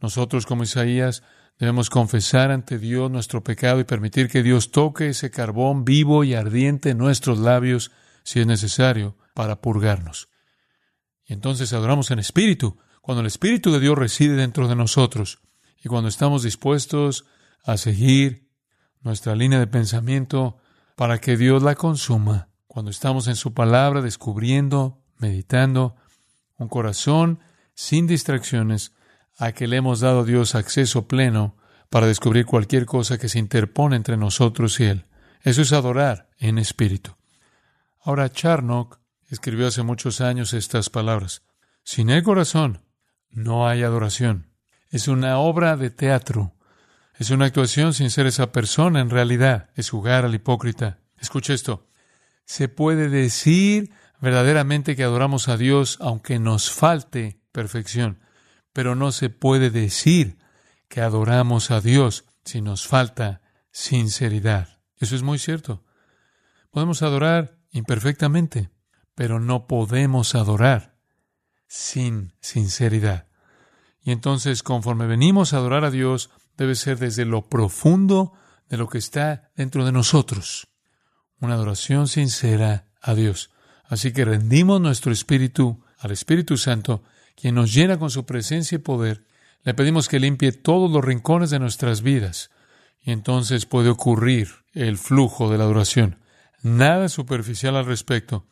Nosotros, 0.00 0.46
como 0.46 0.62
Isaías, 0.62 1.22
debemos 1.58 1.90
confesar 1.90 2.50
ante 2.50 2.78
Dios 2.78 3.10
nuestro 3.10 3.42
pecado 3.42 3.80
y 3.80 3.84
permitir 3.84 4.28
que 4.28 4.42
Dios 4.42 4.70
toque 4.70 5.08
ese 5.08 5.30
carbón 5.30 5.84
vivo 5.84 6.24
y 6.24 6.34
ardiente 6.34 6.90
en 6.90 6.98
nuestros 6.98 7.38
labios, 7.38 7.90
si 8.22 8.40
es 8.40 8.46
necesario, 8.46 9.16
para 9.34 9.60
purgarnos. 9.60 10.28
Y 11.28 11.34
entonces 11.34 11.72
adoramos 11.72 12.10
en 12.10 12.18
espíritu, 12.18 12.78
cuando 13.02 13.20
el 13.20 13.26
Espíritu 13.26 13.70
de 13.70 13.80
Dios 13.80 13.96
reside 13.96 14.34
dentro 14.34 14.66
de 14.66 14.74
nosotros 14.74 15.38
y 15.82 15.88
cuando 15.88 16.08
estamos 16.08 16.42
dispuestos 16.42 17.26
a 17.64 17.76
seguir 17.76 18.48
nuestra 19.02 19.36
línea 19.36 19.58
de 19.58 19.66
pensamiento 19.66 20.58
para 20.96 21.18
que 21.18 21.36
Dios 21.36 21.62
la 21.62 21.74
consuma, 21.74 22.48
cuando 22.66 22.90
estamos 22.90 23.28
en 23.28 23.36
su 23.36 23.54
palabra 23.54 24.02
descubriendo, 24.02 25.00
meditando, 25.18 25.96
un 26.56 26.68
corazón 26.68 27.40
sin 27.74 28.06
distracciones, 28.06 28.92
a 29.38 29.52
que 29.52 29.68
le 29.68 29.76
hemos 29.76 30.00
dado 30.00 30.20
a 30.20 30.24
Dios 30.24 30.54
acceso 30.54 31.06
pleno 31.06 31.56
para 31.90 32.06
descubrir 32.06 32.44
cualquier 32.44 32.86
cosa 32.86 33.18
que 33.18 33.28
se 33.28 33.38
interpone 33.38 33.96
entre 33.96 34.16
nosotros 34.16 34.80
y 34.80 34.84
Él. 34.84 35.06
Eso 35.42 35.62
es 35.62 35.72
adorar 35.72 36.28
en 36.38 36.58
espíritu. 36.58 37.14
Ahora, 38.02 38.30
Charnock 38.30 38.98
escribió 39.28 39.68
hace 39.68 39.82
muchos 39.82 40.20
años 40.20 40.52
estas 40.54 40.90
palabras. 40.90 41.42
Sin 41.84 42.10
el 42.10 42.22
corazón 42.22 42.82
no 43.30 43.68
hay 43.68 43.82
adoración. 43.82 44.50
Es 44.90 45.08
una 45.08 45.38
obra 45.38 45.76
de 45.76 45.90
teatro. 45.90 46.54
Es 47.18 47.30
una 47.30 47.46
actuación 47.46 47.94
sin 47.94 48.10
ser 48.10 48.26
esa 48.26 48.52
persona 48.52 49.00
en 49.00 49.10
realidad. 49.10 49.70
Es 49.74 49.90
jugar 49.90 50.24
al 50.24 50.34
hipócrita. 50.34 51.00
Escuche 51.18 51.54
esto. 51.54 51.86
Se 52.44 52.68
puede 52.68 53.08
decir 53.08 53.90
verdaderamente 54.20 54.96
que 54.96 55.04
adoramos 55.04 55.48
a 55.48 55.56
Dios 55.56 55.98
aunque 56.00 56.38
nos 56.38 56.70
falte 56.70 57.40
perfección 57.52 58.20
pero 58.78 58.94
no 58.94 59.10
se 59.10 59.28
puede 59.28 59.70
decir 59.70 60.38
que 60.88 61.00
adoramos 61.00 61.72
a 61.72 61.80
Dios 61.80 62.26
si 62.44 62.60
nos 62.62 62.86
falta 62.86 63.42
sinceridad. 63.72 64.80
Eso 64.98 65.16
es 65.16 65.24
muy 65.24 65.40
cierto. 65.40 65.84
Podemos 66.70 67.02
adorar 67.02 67.58
imperfectamente, 67.72 68.70
pero 69.18 69.40
no 69.40 69.66
podemos 69.66 70.36
adorar 70.36 70.94
sin 71.66 72.34
sinceridad. 72.40 73.26
Y 74.00 74.12
entonces, 74.12 74.62
conforme 74.62 75.08
venimos 75.08 75.52
a 75.52 75.56
adorar 75.56 75.84
a 75.84 75.90
Dios, 75.90 76.30
debe 76.56 76.76
ser 76.76 77.00
desde 77.00 77.24
lo 77.24 77.48
profundo 77.48 78.32
de 78.68 78.76
lo 78.76 78.88
que 78.88 78.98
está 78.98 79.50
dentro 79.56 79.84
de 79.84 79.90
nosotros. 79.90 80.68
Una 81.40 81.54
adoración 81.54 82.06
sincera 82.06 82.92
a 83.02 83.16
Dios. 83.16 83.50
Así 83.88 84.12
que 84.12 84.24
rendimos 84.24 84.80
nuestro 84.80 85.10
espíritu 85.10 85.82
al 85.98 86.12
Espíritu 86.12 86.56
Santo 86.56 87.02
quien 87.34 87.56
nos 87.56 87.74
llena 87.74 87.98
con 87.98 88.10
su 88.10 88.24
presencia 88.24 88.76
y 88.76 88.78
poder, 88.78 89.24
le 89.64 89.74
pedimos 89.74 90.08
que 90.08 90.20
limpie 90.20 90.52
todos 90.52 90.92
los 90.92 91.04
rincones 91.04 91.50
de 91.50 91.58
nuestras 91.58 92.02
vidas. 92.02 92.52
Y 93.00 93.10
entonces 93.10 93.66
puede 93.66 93.88
ocurrir 93.88 94.48
el 94.74 94.96
flujo 94.96 95.50
de 95.50 95.58
la 95.58 95.64
adoración. 95.64 96.20
Nada 96.62 97.08
superficial 97.08 97.74
al 97.74 97.86
respecto. 97.86 98.46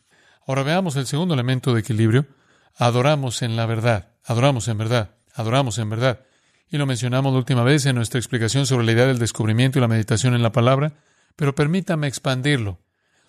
Ahora 0.47 0.63
veamos 0.63 0.95
el 0.95 1.07
segundo 1.07 1.35
elemento 1.35 1.75
de 1.75 1.81
equilibrio. 1.81 2.27
Adoramos 2.77 3.43
en 3.43 3.57
la 3.57 3.67
verdad. 3.67 4.11
Adoramos 4.25 4.69
en 4.69 4.79
verdad. 4.79 5.11
Adoramos 5.35 5.79
en 5.79 5.91
verdad. 5.91 6.21
Y 6.71 6.79
lo 6.79 6.87
mencionamos 6.87 7.33
la 7.33 7.39
última 7.39 7.65
vez 7.65 7.85
en 7.87 7.97
nuestra 7.97 8.21
explicación 8.21 8.65
sobre 8.65 8.87
la 8.87 8.93
idea 8.93 9.07
del 9.07 9.19
descubrimiento 9.19 9.79
y 9.79 9.83
la 9.83 9.89
meditación 9.89 10.35
en 10.35 10.43
la 10.43 10.53
palabra. 10.53 10.93
Pero 11.35 11.55
permítame 11.55 12.07
expandirlo. 12.07 12.79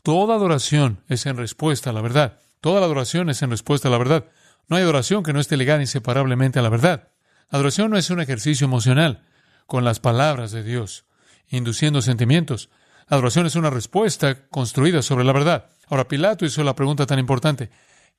Toda 0.03 0.36
adoración 0.36 1.03
es 1.09 1.25
en 1.25 1.38
respuesta 1.38 1.89
a 1.89 1.93
la 1.93 2.01
verdad. 2.01 2.39
Toda 2.62 2.79
la 2.79 2.86
adoración 2.86 3.29
es 3.31 3.41
en 3.41 3.50
respuesta 3.50 3.88
a 3.88 3.91
la 3.91 3.97
verdad. 3.97 4.25
No 4.67 4.75
hay 4.75 4.83
adoración 4.83 5.24
que 5.24 5.33
no 5.33 5.39
esté 5.39 5.57
ligada 5.57 5.81
inseparablemente 5.81 6.59
a 6.59 6.62
la 6.62 6.69
verdad. 6.69 7.09
adoración 7.50 7.89
no 7.89 7.97
es 7.97 8.09
un 8.09 8.21
ejercicio 8.21 8.65
emocional 8.65 9.24
con 9.65 9.83
las 9.83 10.00
palabras 10.00 10.51
de 10.51 10.63
Dios, 10.63 11.05
induciendo 11.50 12.01
sentimientos. 12.01 12.69
adoración 13.07 13.45
es 13.45 13.55
una 13.55 13.69
respuesta 13.69 14.47
construida 14.50 15.01
sobre 15.01 15.24
la 15.24 15.33
verdad. 15.33 15.69
Ahora 15.88 16.08
Pilato 16.08 16.46
hizo 16.46 16.63
la 16.63 16.75
pregunta 16.75 17.06
tan 17.06 17.20
importante, 17.20 17.70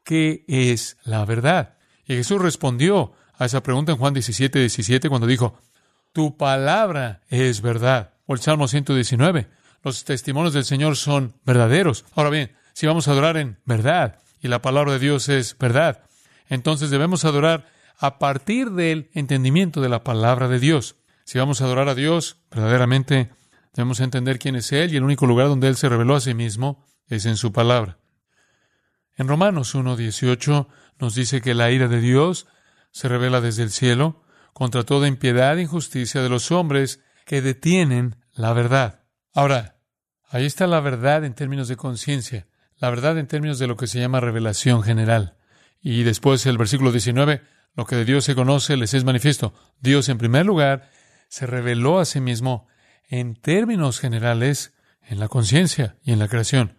¿qué 0.04 0.44
es 0.48 0.96
la 1.04 1.24
verdad? 1.24 1.76
Y 2.06 2.14
Jesús 2.14 2.40
respondió 2.40 3.12
a 3.36 3.44
esa 3.44 3.62
pregunta 3.62 3.92
en 3.92 3.98
Juan 3.98 4.14
17, 4.14 4.58
17 4.58 5.08
cuando 5.08 5.26
dijo, 5.26 5.60
tu 6.12 6.36
palabra 6.36 7.20
es 7.28 7.60
verdad. 7.60 8.14
O 8.26 8.34
el 8.34 8.40
Salmo 8.40 8.68
119, 8.68 9.48
los 9.82 10.04
testimonios 10.04 10.54
del 10.54 10.64
Señor 10.64 10.96
son 10.96 11.34
verdaderos. 11.44 12.04
Ahora 12.14 12.30
bien, 12.30 12.52
si 12.72 12.86
vamos 12.86 13.08
a 13.08 13.12
adorar 13.12 13.36
en 13.36 13.58
verdad 13.64 14.18
y 14.40 14.48
la 14.48 14.62
palabra 14.62 14.92
de 14.92 14.98
Dios 14.98 15.28
es 15.28 15.56
verdad, 15.58 16.02
entonces 16.48 16.90
debemos 16.90 17.24
adorar 17.24 17.66
a 17.98 18.18
partir 18.18 18.70
del 18.70 19.10
entendimiento 19.12 19.80
de 19.80 19.88
la 19.88 20.04
palabra 20.04 20.48
de 20.48 20.58
Dios. 20.58 20.96
Si 21.24 21.38
vamos 21.38 21.60
a 21.60 21.64
adorar 21.64 21.88
a 21.88 21.94
Dios, 21.94 22.38
verdaderamente 22.50 23.30
debemos 23.74 24.00
entender 24.00 24.38
quién 24.38 24.56
es 24.56 24.72
Él 24.72 24.92
y 24.92 24.96
el 24.96 25.04
único 25.04 25.26
lugar 25.26 25.48
donde 25.48 25.68
Él 25.68 25.76
se 25.76 25.88
reveló 25.88 26.16
a 26.16 26.20
sí 26.20 26.34
mismo 26.34 26.84
es 27.08 27.26
en 27.26 27.36
su 27.36 27.52
palabra. 27.52 27.98
En 29.16 29.28
Romanos 29.28 29.74
1.18 29.74 30.68
nos 30.98 31.14
dice 31.14 31.40
que 31.40 31.54
la 31.54 31.70
ira 31.70 31.88
de 31.88 32.00
Dios 32.00 32.46
se 32.92 33.08
revela 33.08 33.40
desde 33.40 33.64
el 33.64 33.70
cielo 33.70 34.22
contra 34.52 34.84
toda 34.84 35.08
impiedad 35.08 35.58
e 35.58 35.62
injusticia 35.62 36.22
de 36.22 36.28
los 36.28 36.50
hombres 36.50 37.00
que 37.24 37.42
detienen 37.42 38.16
la 38.32 38.52
verdad. 38.52 39.04
Ahora, 39.34 39.76
ahí 40.28 40.46
está 40.46 40.66
la 40.66 40.80
verdad 40.80 41.24
en 41.24 41.34
términos 41.34 41.68
de 41.68 41.76
conciencia, 41.76 42.46
la 42.76 42.90
verdad 42.90 43.18
en 43.18 43.26
términos 43.26 43.58
de 43.58 43.66
lo 43.66 43.76
que 43.76 43.86
se 43.86 44.00
llama 44.00 44.20
revelación 44.20 44.82
general. 44.82 45.36
Y 45.80 46.02
después 46.02 46.44
el 46.46 46.58
versículo 46.58 46.92
19, 46.92 47.42
lo 47.74 47.86
que 47.86 47.96
de 47.96 48.04
Dios 48.04 48.24
se 48.24 48.34
conoce 48.34 48.76
les 48.76 48.94
es 48.94 49.04
manifiesto. 49.04 49.54
Dios, 49.80 50.08
en 50.08 50.18
primer 50.18 50.46
lugar, 50.46 50.90
se 51.28 51.46
reveló 51.46 51.98
a 52.00 52.04
sí 52.04 52.20
mismo 52.20 52.66
en 53.08 53.34
términos 53.36 54.00
generales 54.00 54.74
en 55.02 55.20
la 55.20 55.28
conciencia 55.28 55.96
y 56.02 56.12
en 56.12 56.18
la 56.18 56.28
creación. 56.28 56.77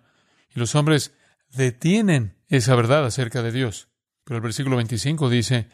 Y 0.53 0.59
los 0.59 0.75
hombres 0.75 1.13
detienen 1.51 2.35
esa 2.47 2.75
verdad 2.75 3.05
acerca 3.05 3.41
de 3.41 3.51
Dios. 3.51 3.89
Pero 4.23 4.37
el 4.37 4.43
versículo 4.43 4.75
25 4.77 5.29
dice, 5.29 5.69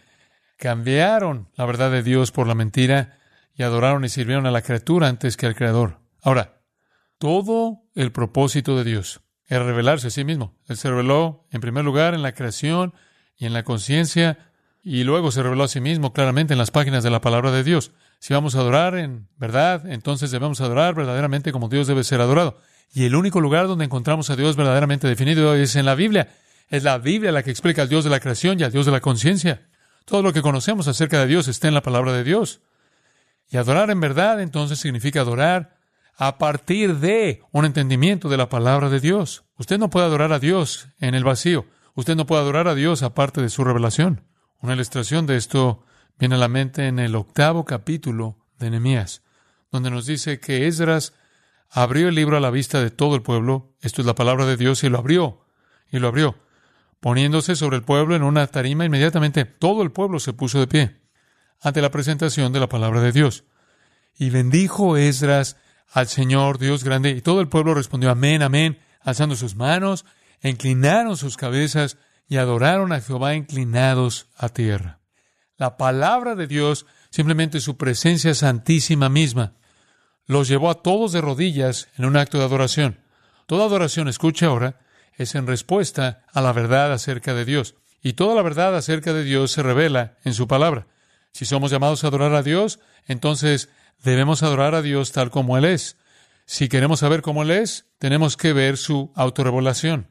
cambiaron 0.57 1.49
la 1.55 1.65
verdad 1.65 1.91
de 1.91 2.03
Dios 2.03 2.31
por 2.31 2.47
la 2.47 2.55
mentira 2.55 3.19
y 3.53 3.63
adoraron 3.63 4.03
y 4.05 4.09
sirvieron 4.09 4.45
a 4.45 4.51
la 4.51 4.61
criatura 4.61 5.07
antes 5.07 5.37
que 5.37 5.45
al 5.45 5.55
Creador. 5.55 5.99
Ahora, 6.21 6.61
todo 7.17 7.83
el 7.95 8.11
propósito 8.11 8.77
de 8.77 8.83
Dios 8.83 9.21
era 9.47 9.63
revelarse 9.63 10.07
a 10.07 10.11
sí 10.11 10.23
mismo. 10.23 10.55
Él 10.67 10.77
se 10.77 10.89
reveló 10.89 11.45
en 11.51 11.61
primer 11.61 11.85
lugar 11.85 12.13
en 12.13 12.21
la 12.21 12.33
creación 12.33 12.93
y 13.37 13.45
en 13.45 13.53
la 13.53 13.63
conciencia, 13.63 14.51
y 14.81 15.03
luego 15.03 15.31
se 15.31 15.43
reveló 15.43 15.63
a 15.63 15.67
sí 15.67 15.81
mismo 15.81 16.13
claramente 16.13 16.53
en 16.53 16.59
las 16.59 16.71
páginas 16.71 17.03
de 17.03 17.09
la 17.09 17.21
palabra 17.21 17.51
de 17.51 17.63
Dios. 17.63 17.91
Si 18.19 18.33
vamos 18.33 18.55
a 18.55 18.59
adorar 18.59 18.95
en 18.95 19.27
verdad, 19.37 19.85
entonces 19.87 20.31
debemos 20.31 20.61
adorar 20.61 20.95
verdaderamente 20.95 21.51
como 21.51 21.69
Dios 21.69 21.87
debe 21.87 22.03
ser 22.03 22.21
adorado. 22.21 22.59
Y 22.93 23.05
el 23.05 23.15
único 23.15 23.41
lugar 23.41 23.67
donde 23.67 23.85
encontramos 23.85 24.29
a 24.29 24.35
Dios 24.35 24.55
verdaderamente 24.55 25.07
definido 25.07 25.53
es 25.55 25.75
en 25.75 25.85
la 25.85 25.95
Biblia. 25.95 26.29
Es 26.69 26.83
la 26.83 26.97
Biblia 26.97 27.31
la 27.31 27.43
que 27.43 27.51
explica 27.51 27.81
al 27.81 27.89
Dios 27.89 28.03
de 28.03 28.09
la 28.09 28.19
creación 28.19 28.59
y 28.59 28.63
al 28.63 28.71
Dios 28.71 28.85
de 28.85 28.91
la 28.91 29.01
conciencia. 29.01 29.67
Todo 30.05 30.21
lo 30.21 30.33
que 30.33 30.41
conocemos 30.41 30.87
acerca 30.87 31.19
de 31.19 31.27
Dios 31.27 31.47
está 31.47 31.67
en 31.67 31.73
la 31.73 31.81
palabra 31.81 32.13
de 32.13 32.23
Dios. 32.23 32.61
Y 33.49 33.57
adorar 33.57 33.89
en 33.89 33.99
verdad 33.99 34.41
entonces 34.41 34.79
significa 34.79 35.21
adorar 35.21 35.77
a 36.17 36.37
partir 36.37 36.97
de 36.97 37.43
un 37.51 37.65
entendimiento 37.65 38.29
de 38.29 38.37
la 38.37 38.49
palabra 38.49 38.89
de 38.89 38.99
Dios. 38.99 39.43
Usted 39.57 39.77
no 39.77 39.89
puede 39.89 40.05
adorar 40.05 40.31
a 40.31 40.39
Dios 40.39 40.87
en 40.99 41.15
el 41.15 41.23
vacío. 41.23 41.65
Usted 41.93 42.15
no 42.15 42.25
puede 42.25 42.41
adorar 42.41 42.67
a 42.67 42.75
Dios 42.75 43.03
aparte 43.03 43.41
de 43.41 43.49
su 43.49 43.63
revelación. 43.63 44.23
Una 44.61 44.73
ilustración 44.73 45.25
de 45.25 45.37
esto 45.37 45.83
viene 46.17 46.35
a 46.35 46.39
la 46.39 46.47
mente 46.47 46.87
en 46.87 46.99
el 46.99 47.15
octavo 47.15 47.65
capítulo 47.65 48.37
de 48.57 48.69
Nehemías, 48.69 49.21
donde 49.71 49.91
nos 49.91 50.05
dice 50.05 50.39
que 50.39 50.67
Esdras 50.67 51.13
abrió 51.69 52.09
el 52.09 52.15
libro 52.15 52.37
a 52.37 52.39
la 52.39 52.51
vista 52.51 52.81
de 52.81 52.91
todo 52.91 53.15
el 53.15 53.21
pueblo. 53.21 53.73
Esto 53.81 54.01
es 54.01 54.07
la 54.07 54.15
palabra 54.15 54.45
de 54.45 54.57
Dios 54.57 54.83
y 54.83 54.89
lo 54.89 54.97
abrió. 54.97 55.45
Y 55.91 55.99
lo 55.99 56.07
abrió. 56.07 56.35
Poniéndose 56.99 57.55
sobre 57.55 57.77
el 57.77 57.83
pueblo 57.83 58.15
en 58.15 58.23
una 58.23 58.47
tarima, 58.47 58.85
inmediatamente 58.85 59.45
todo 59.45 59.83
el 59.83 59.91
pueblo 59.91 60.19
se 60.19 60.33
puso 60.33 60.59
de 60.59 60.67
pie 60.67 61.01
ante 61.61 61.81
la 61.81 61.91
presentación 61.91 62.53
de 62.53 62.59
la 62.59 62.69
palabra 62.69 63.01
de 63.01 63.11
Dios. 63.11 63.43
Y 64.17 64.29
bendijo 64.29 64.97
Esdras 64.97 65.57
al 65.91 66.07
Señor 66.07 66.57
Dios 66.57 66.83
grande. 66.83 67.11
Y 67.11 67.21
todo 67.21 67.41
el 67.41 67.47
pueblo 67.47 67.73
respondió 67.73 68.09
amén, 68.09 68.41
amén, 68.41 68.79
alzando 69.01 69.35
sus 69.35 69.55
manos, 69.55 70.05
e 70.41 70.49
inclinaron 70.49 71.17
sus 71.17 71.37
cabezas 71.37 71.97
y 72.27 72.37
adoraron 72.37 72.91
a 72.91 73.01
Jehová 73.01 73.35
inclinados 73.35 74.27
a 74.35 74.49
tierra. 74.49 74.99
La 75.57 75.77
palabra 75.77 76.35
de 76.35 76.47
Dios, 76.47 76.85
simplemente 77.09 77.59
su 77.59 77.77
presencia 77.77 78.33
santísima 78.33 79.09
misma, 79.09 79.53
los 80.27 80.47
llevó 80.47 80.69
a 80.69 80.81
todos 80.81 81.11
de 81.11 81.21
rodillas 81.21 81.87
en 81.97 82.05
un 82.05 82.17
acto 82.17 82.37
de 82.37 82.45
adoración. 82.45 82.99
Toda 83.45 83.65
adoración, 83.65 84.07
escucha 84.07 84.47
ahora, 84.47 84.79
es 85.13 85.35
en 85.35 85.47
respuesta 85.47 86.23
a 86.33 86.41
la 86.41 86.51
verdad 86.51 86.91
acerca 86.91 87.33
de 87.33 87.45
Dios. 87.45 87.75
Y 88.01 88.13
toda 88.13 88.35
la 88.35 88.41
verdad 88.41 88.75
acerca 88.75 89.13
de 89.13 89.23
Dios 89.23 89.51
se 89.51 89.63
revela 89.63 90.17
en 90.23 90.33
su 90.33 90.47
palabra. 90.47 90.87
Si 91.31 91.45
somos 91.45 91.71
llamados 91.71 92.03
a 92.03 92.07
adorar 92.07 92.33
a 92.33 92.43
Dios, 92.43 92.79
entonces 93.07 93.69
debemos 94.03 94.43
adorar 94.43 94.75
a 94.75 94.81
Dios 94.81 95.11
tal 95.11 95.31
como 95.31 95.57
Él 95.57 95.65
es. 95.65 95.97
Si 96.45 96.69
queremos 96.69 96.99
saber 96.99 97.21
cómo 97.21 97.43
Él 97.43 97.51
es, 97.51 97.85
tenemos 97.97 98.37
que 98.37 98.53
ver 98.53 98.77
su 98.77 99.11
autorrevelación. 99.15 100.09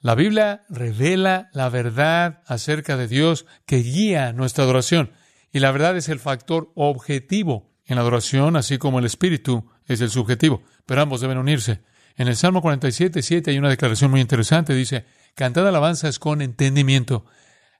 La 0.00 0.14
Biblia 0.14 0.64
revela 0.68 1.50
la 1.52 1.68
verdad 1.68 2.42
acerca 2.46 2.96
de 2.96 3.08
Dios 3.08 3.46
que 3.66 3.78
guía 3.78 4.32
nuestra 4.32 4.64
adoración. 4.64 5.12
Y 5.52 5.58
la 5.58 5.72
verdad 5.72 5.96
es 5.96 6.08
el 6.08 6.20
factor 6.20 6.70
objetivo 6.74 7.67
en 7.88 7.96
la 7.96 8.02
adoración, 8.02 8.54
así 8.56 8.78
como 8.78 9.00
el 9.00 9.06
espíritu 9.06 9.68
es 9.86 10.00
el 10.00 10.10
subjetivo. 10.10 10.62
Pero 10.86 11.02
ambos 11.02 11.20
deben 11.20 11.38
unirse. 11.38 11.80
En 12.16 12.28
el 12.28 12.36
Salmo 12.36 12.60
47, 12.60 13.22
7 13.22 13.50
hay 13.50 13.58
una 13.58 13.70
declaración 13.70 14.10
muy 14.10 14.20
interesante. 14.20 14.74
Dice, 14.74 15.06
cantad 15.34 15.66
alabanzas 15.66 16.18
con 16.18 16.42
entendimiento. 16.42 17.24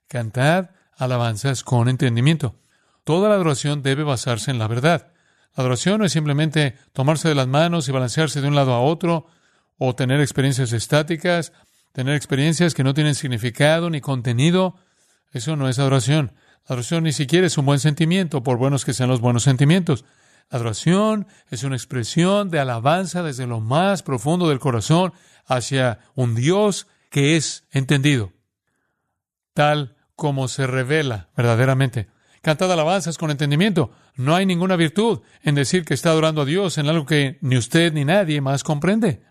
Cantad 0.07 0.71
alabanzas 0.97 1.63
con 1.63 1.87
entendimiento. 1.87 2.55
Toda 3.03 3.29
la 3.29 3.35
adoración 3.35 3.83
debe 3.83 4.03
basarse 4.03 4.49
en 4.49 4.57
la 4.57 4.67
verdad. 4.67 5.11
La 5.55 5.61
adoración 5.61 5.99
no 5.99 6.05
es 6.05 6.11
simplemente 6.11 6.75
tomarse 6.91 7.29
de 7.29 7.35
las 7.35 7.47
manos 7.47 7.87
y 7.87 7.91
balancearse 7.91 8.41
de 8.41 8.47
un 8.47 8.55
lado 8.55 8.73
a 8.73 8.81
otro, 8.81 9.27
o 9.77 9.95
tener 9.95 10.19
experiencias 10.21 10.73
estáticas, 10.73 11.53
tener 11.93 12.15
experiencias 12.15 12.73
que 12.73 12.83
no 12.83 12.93
tienen 12.93 13.15
significado 13.15 13.89
ni 13.89 14.01
contenido, 14.01 14.75
eso 15.31 15.55
no 15.55 15.69
es 15.69 15.79
adoración. 15.79 16.33
Adoración 16.69 17.03
ni 17.03 17.13
siquiera 17.13 17.47
es 17.47 17.57
un 17.57 17.65
buen 17.65 17.79
sentimiento, 17.79 18.43
por 18.43 18.57
buenos 18.57 18.85
que 18.85 18.93
sean 18.93 19.09
los 19.09 19.21
buenos 19.21 19.41
sentimientos. 19.41 20.05
Adoración 20.51 21.25
es 21.49 21.63
una 21.63 21.75
expresión 21.75 22.51
de 22.51 22.59
alabanza 22.59 23.23
desde 23.23 23.47
lo 23.47 23.59
más 23.59 24.03
profundo 24.03 24.47
del 24.47 24.59
corazón 24.59 25.11
hacia 25.47 25.97
un 26.13 26.35
Dios 26.35 26.85
que 27.09 27.35
es 27.35 27.63
entendido, 27.71 28.33
tal 29.55 29.97
como 30.15 30.47
se 30.47 30.67
revela 30.67 31.29
verdaderamente. 31.35 32.07
Cantad 32.43 32.71
alabanzas 32.71 33.17
con 33.17 33.31
entendimiento. 33.31 33.89
No 34.15 34.35
hay 34.35 34.45
ninguna 34.45 34.75
virtud 34.75 35.21
en 35.41 35.55
decir 35.55 35.83
que 35.83 35.95
está 35.95 36.11
adorando 36.11 36.43
a 36.43 36.45
Dios 36.45 36.77
en 36.77 36.87
algo 36.87 37.07
que 37.07 37.39
ni 37.41 37.57
usted 37.57 37.93
ni 37.93 38.05
nadie 38.05 38.41
más 38.41 38.63
comprende. 38.63 39.23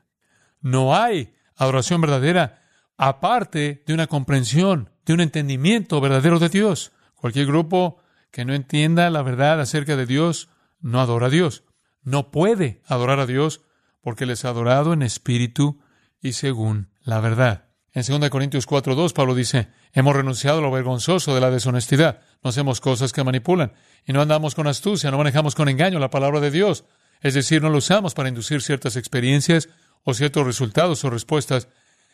No 0.60 0.96
hay 0.96 1.34
adoración 1.54 2.00
verdadera, 2.00 2.64
aparte 2.96 3.84
de 3.86 3.94
una 3.94 4.08
comprensión, 4.08 4.90
de 5.06 5.12
un 5.12 5.20
entendimiento 5.20 6.00
verdadero 6.00 6.40
de 6.40 6.48
Dios. 6.48 6.90
Cualquier 7.18 7.46
grupo 7.46 7.98
que 8.30 8.44
no 8.44 8.54
entienda 8.54 9.10
la 9.10 9.22
verdad 9.22 9.60
acerca 9.60 9.96
de 9.96 10.06
Dios 10.06 10.48
no 10.80 11.00
adora 11.00 11.26
a 11.26 11.30
Dios. 11.30 11.64
No 12.02 12.30
puede 12.30 12.80
adorar 12.86 13.18
a 13.18 13.26
Dios 13.26 13.60
porque 14.00 14.24
les 14.24 14.44
ha 14.44 14.50
adorado 14.50 14.92
en 14.92 15.02
espíritu 15.02 15.80
y 16.22 16.32
según 16.32 16.90
la 17.02 17.20
verdad. 17.20 17.66
En 17.92 18.04
2 18.06 18.30
Corintios 18.30 18.68
4.2 18.68 19.12
Pablo 19.12 19.34
dice, 19.34 19.68
hemos 19.92 20.14
renunciado 20.14 20.58
a 20.58 20.62
lo 20.62 20.70
vergonzoso 20.70 21.34
de 21.34 21.40
la 21.40 21.50
deshonestidad. 21.50 22.20
No 22.44 22.50
hacemos 22.50 22.80
cosas 22.80 23.12
que 23.12 23.24
manipulan 23.24 23.72
y 24.06 24.12
no 24.12 24.22
andamos 24.22 24.54
con 24.54 24.68
astucia, 24.68 25.10
no 25.10 25.18
manejamos 25.18 25.56
con 25.56 25.68
engaño 25.68 25.98
la 25.98 26.10
palabra 26.10 26.38
de 26.38 26.52
Dios. 26.52 26.84
Es 27.20 27.34
decir, 27.34 27.62
no 27.62 27.70
lo 27.70 27.78
usamos 27.78 28.14
para 28.14 28.28
inducir 28.28 28.62
ciertas 28.62 28.94
experiencias 28.94 29.68
o 30.04 30.14
ciertos 30.14 30.46
resultados 30.46 31.02
o 31.04 31.10
respuestas, 31.10 31.66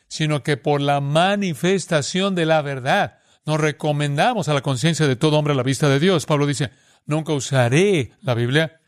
sino 0.09 0.43
que 0.43 0.57
por 0.57 0.81
la 0.81 1.03
manifestación 1.03 2.35
de 2.35 2.47
la 2.47 2.62
verdad 2.62 3.19
nos 3.47 3.61
recomendamos 3.61 4.49
a 4.49 4.55
la 4.55 4.63
conciencia 4.63 5.07
de 5.07 5.17
todo 5.17 5.39
hombre 5.39 5.53
a 5.53 5.57
la 5.57 5.63
vista 5.63 5.89
de 5.89 6.01
Dios. 6.01 6.27
Pablo 6.27 6.47
dice, 6.47 6.71
nunca 7.07 7.33
usaré 7.33 8.13
la 8.23 8.35
Biblia, 8.35 8.81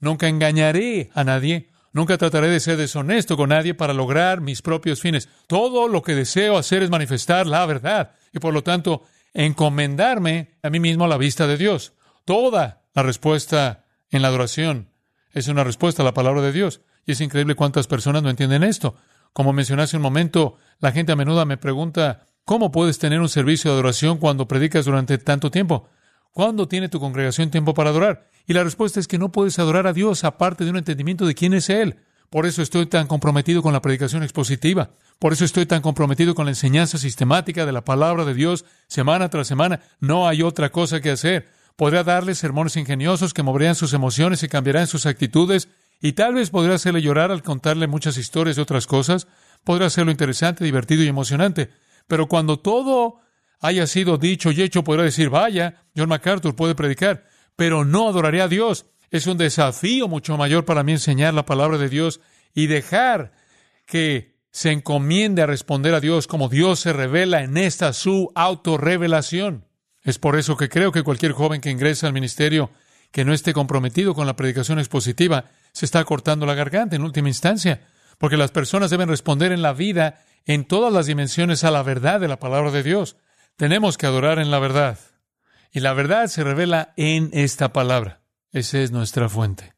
nunca 0.00 0.28
engañaré 0.28 1.10
a 1.14 1.24
nadie, 1.24 1.70
nunca 1.92 2.18
trataré 2.18 2.48
de 2.48 2.60
ser 2.60 2.76
deshonesto 2.76 3.36
con 3.36 3.50
nadie 3.50 3.74
para 3.74 3.94
lograr 3.94 4.40
mis 4.40 4.62
propios 4.62 5.00
fines. 5.00 5.28
Todo 5.46 5.88
lo 5.88 6.02
que 6.02 6.14
deseo 6.14 6.58
hacer 6.58 6.82
es 6.82 6.90
manifestar 6.90 7.46
la 7.46 7.64
verdad 7.66 8.12
y 8.32 8.38
por 8.38 8.52
lo 8.52 8.62
tanto 8.62 9.02
encomendarme 9.34 10.56
a 10.62 10.70
mí 10.70 10.80
mismo 10.80 11.04
a 11.04 11.08
la 11.08 11.16
vista 11.16 11.46
de 11.46 11.56
Dios. 11.56 11.94
Toda 12.24 12.82
la 12.94 13.02
respuesta 13.02 13.86
en 14.10 14.22
la 14.22 14.28
adoración 14.28 14.90
es 15.32 15.48
una 15.48 15.64
respuesta 15.64 16.02
a 16.02 16.04
la 16.04 16.14
palabra 16.14 16.42
de 16.42 16.52
Dios. 16.52 16.82
Y 17.04 17.12
es 17.12 17.20
increíble 17.20 17.54
cuántas 17.54 17.86
personas 17.86 18.22
no 18.22 18.30
entienden 18.30 18.62
esto. 18.62 18.94
Como 19.32 19.52
mencioné 19.52 19.82
hace 19.82 19.96
un 19.96 20.02
momento, 20.02 20.56
la 20.78 20.92
gente 20.92 21.12
a 21.12 21.16
menudo 21.16 21.44
me 21.46 21.56
pregunta, 21.56 22.26
¿cómo 22.44 22.72
puedes 22.72 22.98
tener 22.98 23.20
un 23.20 23.28
servicio 23.28 23.70
de 23.70 23.74
adoración 23.74 24.18
cuando 24.18 24.48
predicas 24.48 24.84
durante 24.84 25.18
tanto 25.18 25.50
tiempo? 25.50 25.88
¿Cuándo 26.32 26.66
tiene 26.66 26.88
tu 26.88 27.00
congregación 27.00 27.50
tiempo 27.50 27.74
para 27.74 27.90
adorar? 27.90 28.30
Y 28.46 28.54
la 28.54 28.64
respuesta 28.64 29.00
es 29.00 29.06
que 29.06 29.18
no 29.18 29.30
puedes 29.30 29.58
adorar 29.58 29.86
a 29.86 29.92
Dios 29.92 30.24
aparte 30.24 30.64
de 30.64 30.70
un 30.70 30.78
entendimiento 30.78 31.26
de 31.26 31.34
quién 31.34 31.54
es 31.54 31.68
Él. 31.70 31.96
Por 32.30 32.46
eso 32.46 32.62
estoy 32.62 32.86
tan 32.86 33.06
comprometido 33.06 33.62
con 33.62 33.74
la 33.74 33.82
predicación 33.82 34.22
expositiva. 34.22 34.92
Por 35.18 35.34
eso 35.34 35.44
estoy 35.44 35.66
tan 35.66 35.82
comprometido 35.82 36.34
con 36.34 36.46
la 36.46 36.52
enseñanza 36.52 36.96
sistemática 36.96 37.66
de 37.66 37.72
la 37.72 37.84
palabra 37.84 38.24
de 38.24 38.32
Dios 38.32 38.64
semana 38.86 39.28
tras 39.28 39.46
semana. 39.46 39.80
No 40.00 40.26
hay 40.26 40.42
otra 40.42 40.70
cosa 40.70 41.02
que 41.02 41.10
hacer. 41.10 41.50
Podría 41.76 42.04
darle 42.04 42.34
sermones 42.34 42.76
ingeniosos 42.76 43.34
que 43.34 43.42
moverían 43.42 43.74
sus 43.74 43.92
emociones 43.92 44.42
y 44.42 44.48
cambiarán 44.48 44.86
sus 44.86 45.04
actitudes 45.04 45.68
y 46.00 46.12
tal 46.12 46.34
vez 46.34 46.50
podrá 46.50 46.74
hacerle 46.74 47.02
llorar 47.02 47.30
al 47.30 47.42
contarle 47.42 47.86
muchas 47.86 48.16
historias 48.16 48.56
de 48.56 48.62
otras 48.62 48.86
cosas, 48.86 49.28
podrá 49.62 49.86
hacerlo 49.86 50.10
interesante, 50.10 50.64
divertido 50.64 51.04
y 51.04 51.08
emocionante. 51.08 51.70
Pero 52.06 52.26
cuando 52.26 52.58
todo 52.58 53.20
haya 53.60 53.86
sido 53.86 54.18
dicho 54.18 54.50
y 54.50 54.62
hecho, 54.62 54.84
podrá 54.84 55.04
decir, 55.04 55.30
vaya, 55.30 55.84
John 55.96 56.08
MacArthur 56.08 56.54
puede 56.54 56.74
predicar, 56.74 57.24
pero 57.56 57.84
no 57.84 58.08
adoraré 58.08 58.42
a 58.42 58.48
Dios. 58.48 58.86
Es 59.10 59.26
un 59.26 59.38
desafío 59.38 60.08
mucho 60.08 60.36
mayor 60.36 60.64
para 60.64 60.82
mí 60.82 60.92
enseñar 60.92 61.34
la 61.34 61.46
palabra 61.46 61.78
de 61.78 61.88
Dios 61.88 62.20
y 62.54 62.66
dejar 62.66 63.32
que 63.86 64.32
se 64.50 64.70
encomiende 64.70 65.42
a 65.42 65.46
responder 65.46 65.94
a 65.94 66.00
Dios 66.00 66.26
como 66.26 66.48
Dios 66.48 66.80
se 66.80 66.92
revela 66.92 67.42
en 67.42 67.56
esta 67.56 67.92
su 67.92 68.30
autorrevelación. 68.34 69.64
Es 70.02 70.18
por 70.18 70.36
eso 70.36 70.56
que 70.56 70.68
creo 70.68 70.92
que 70.92 71.02
cualquier 71.02 71.32
joven 71.32 71.60
que 71.60 71.70
ingresa 71.70 72.06
al 72.06 72.12
ministerio 72.12 72.70
que 73.12 73.24
no 73.24 73.32
esté 73.32 73.52
comprometido 73.52 74.14
con 74.14 74.26
la 74.26 74.36
predicación 74.36 74.78
expositiva 74.78 75.44
se 75.72 75.84
está 75.84 76.04
cortando 76.04 76.44
la 76.44 76.54
garganta 76.54 76.96
en 76.96 77.02
última 77.02 77.28
instancia, 77.28 77.82
porque 78.18 78.36
las 78.36 78.50
personas 78.50 78.90
deben 78.90 79.08
responder 79.08 79.52
en 79.52 79.62
la 79.62 79.72
vida 79.72 80.22
en 80.46 80.64
todas 80.64 80.92
las 80.92 81.06
dimensiones 81.06 81.64
a 81.64 81.70
la 81.70 81.82
verdad 81.82 82.20
de 82.20 82.28
la 82.28 82.38
palabra 82.38 82.70
de 82.70 82.82
Dios. 82.82 83.16
Tenemos 83.56 83.98
que 83.98 84.06
adorar 84.06 84.38
en 84.38 84.50
la 84.50 84.58
verdad. 84.58 84.98
Y 85.72 85.80
la 85.80 85.92
verdad 85.92 86.26
se 86.26 86.44
revela 86.44 86.92
en 86.96 87.30
esta 87.32 87.72
palabra. 87.72 88.20
Esa 88.50 88.78
es 88.80 88.90
nuestra 88.92 89.28
fuente. 89.28 89.74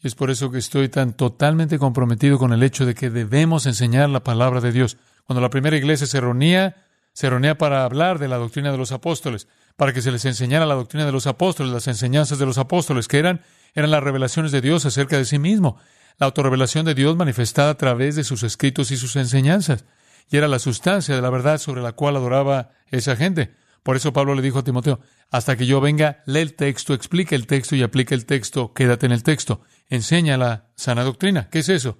Y 0.00 0.08
es 0.08 0.14
por 0.14 0.30
eso 0.30 0.50
que 0.50 0.58
estoy 0.58 0.88
tan 0.88 1.14
totalmente 1.14 1.78
comprometido 1.78 2.38
con 2.38 2.52
el 2.52 2.62
hecho 2.62 2.86
de 2.86 2.94
que 2.94 3.10
debemos 3.10 3.66
enseñar 3.66 4.08
la 4.10 4.22
palabra 4.22 4.60
de 4.60 4.72
Dios. 4.72 4.96
Cuando 5.24 5.40
la 5.40 5.50
primera 5.50 5.76
iglesia 5.76 6.06
se 6.06 6.20
reunía, 6.20 6.76
se 7.12 7.30
reunía 7.30 7.58
para 7.58 7.84
hablar 7.84 8.18
de 8.18 8.28
la 8.28 8.36
doctrina 8.36 8.70
de 8.70 8.78
los 8.78 8.92
apóstoles, 8.92 9.48
para 9.76 9.92
que 9.92 10.02
se 10.02 10.12
les 10.12 10.24
enseñara 10.24 10.66
la 10.66 10.74
doctrina 10.74 11.06
de 11.06 11.12
los 11.12 11.26
apóstoles, 11.26 11.72
las 11.72 11.88
enseñanzas 11.88 12.38
de 12.38 12.46
los 12.46 12.58
apóstoles, 12.58 13.08
que 13.08 13.18
eran 13.18 13.40
eran 13.74 13.90
las 13.90 14.02
revelaciones 14.02 14.52
de 14.52 14.60
Dios 14.60 14.86
acerca 14.86 15.16
de 15.16 15.24
sí 15.24 15.38
mismo, 15.38 15.78
la 16.18 16.26
autorrevelación 16.26 16.84
de 16.84 16.94
Dios 16.94 17.16
manifestada 17.16 17.70
a 17.70 17.76
través 17.76 18.16
de 18.16 18.24
sus 18.24 18.42
escritos 18.42 18.90
y 18.90 18.96
sus 18.96 19.16
enseñanzas, 19.16 19.84
y 20.30 20.36
era 20.36 20.48
la 20.48 20.58
sustancia 20.58 21.14
de 21.14 21.22
la 21.22 21.30
verdad 21.30 21.58
sobre 21.58 21.82
la 21.82 21.92
cual 21.92 22.16
adoraba 22.16 22.70
esa 22.88 23.16
gente. 23.16 23.54
Por 23.82 23.96
eso 23.96 24.12
Pablo 24.12 24.34
le 24.34 24.42
dijo 24.42 24.58
a 24.58 24.64
Timoteo, 24.64 25.00
hasta 25.30 25.56
que 25.56 25.66
yo 25.66 25.80
venga, 25.80 26.22
lee 26.26 26.40
el 26.40 26.54
texto, 26.54 26.94
explique 26.94 27.34
el 27.34 27.46
texto 27.46 27.76
y 27.76 27.82
aplique 27.82 28.14
el 28.14 28.26
texto, 28.26 28.72
quédate 28.74 29.06
en 29.06 29.12
el 29.12 29.22
texto, 29.22 29.62
enseña 29.88 30.36
la 30.36 30.68
sana 30.74 31.04
doctrina. 31.04 31.48
¿Qué 31.48 31.60
es 31.60 31.68
eso? 31.68 31.98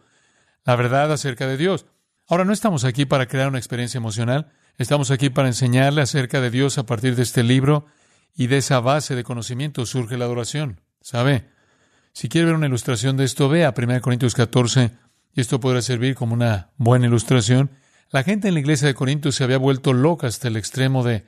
La 0.64 0.76
verdad 0.76 1.10
acerca 1.12 1.46
de 1.46 1.56
Dios. 1.56 1.86
Ahora 2.26 2.44
no 2.44 2.52
estamos 2.52 2.84
aquí 2.84 3.06
para 3.06 3.26
crear 3.26 3.48
una 3.48 3.58
experiencia 3.58 3.98
emocional, 3.98 4.52
estamos 4.76 5.10
aquí 5.10 5.30
para 5.30 5.48
enseñarle 5.48 6.02
acerca 6.02 6.40
de 6.40 6.50
Dios 6.50 6.76
a 6.76 6.84
partir 6.84 7.16
de 7.16 7.22
este 7.22 7.42
libro 7.42 7.86
y 8.36 8.48
de 8.48 8.58
esa 8.58 8.80
base 8.80 9.14
de 9.14 9.24
conocimiento 9.24 9.86
surge 9.86 10.18
la 10.18 10.26
adoración. 10.26 10.80
¿Sabe? 11.00 11.48
Si 12.12 12.28
quiere 12.28 12.46
ver 12.46 12.56
una 12.56 12.66
ilustración 12.66 13.16
de 13.16 13.24
esto, 13.24 13.48
vea 13.48 13.72
1 13.76 14.00
Corintios 14.00 14.34
14, 14.34 14.90
y 15.34 15.40
esto 15.40 15.60
podrá 15.60 15.80
servir 15.82 16.14
como 16.14 16.34
una 16.34 16.70
buena 16.76 17.06
ilustración. 17.06 17.70
La 18.10 18.22
gente 18.22 18.48
en 18.48 18.54
la 18.54 18.60
iglesia 18.60 18.88
de 18.88 18.94
Corintios 18.94 19.34
se 19.34 19.44
había 19.44 19.58
vuelto 19.58 19.92
loca 19.92 20.26
hasta 20.26 20.48
el 20.48 20.56
extremo 20.56 21.04
de 21.04 21.26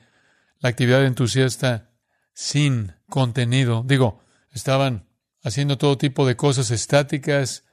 la 0.59 0.69
actividad 0.69 1.05
entusiasta 1.05 1.91
sin 2.33 2.93
contenido. 3.07 3.83
Digo, 3.85 4.23
estaban 4.51 5.07
haciendo 5.43 5.77
todo 5.77 5.99
tipo 5.99 6.25
de 6.25 6.35
cosas 6.35 6.71
estáticas 6.71 7.65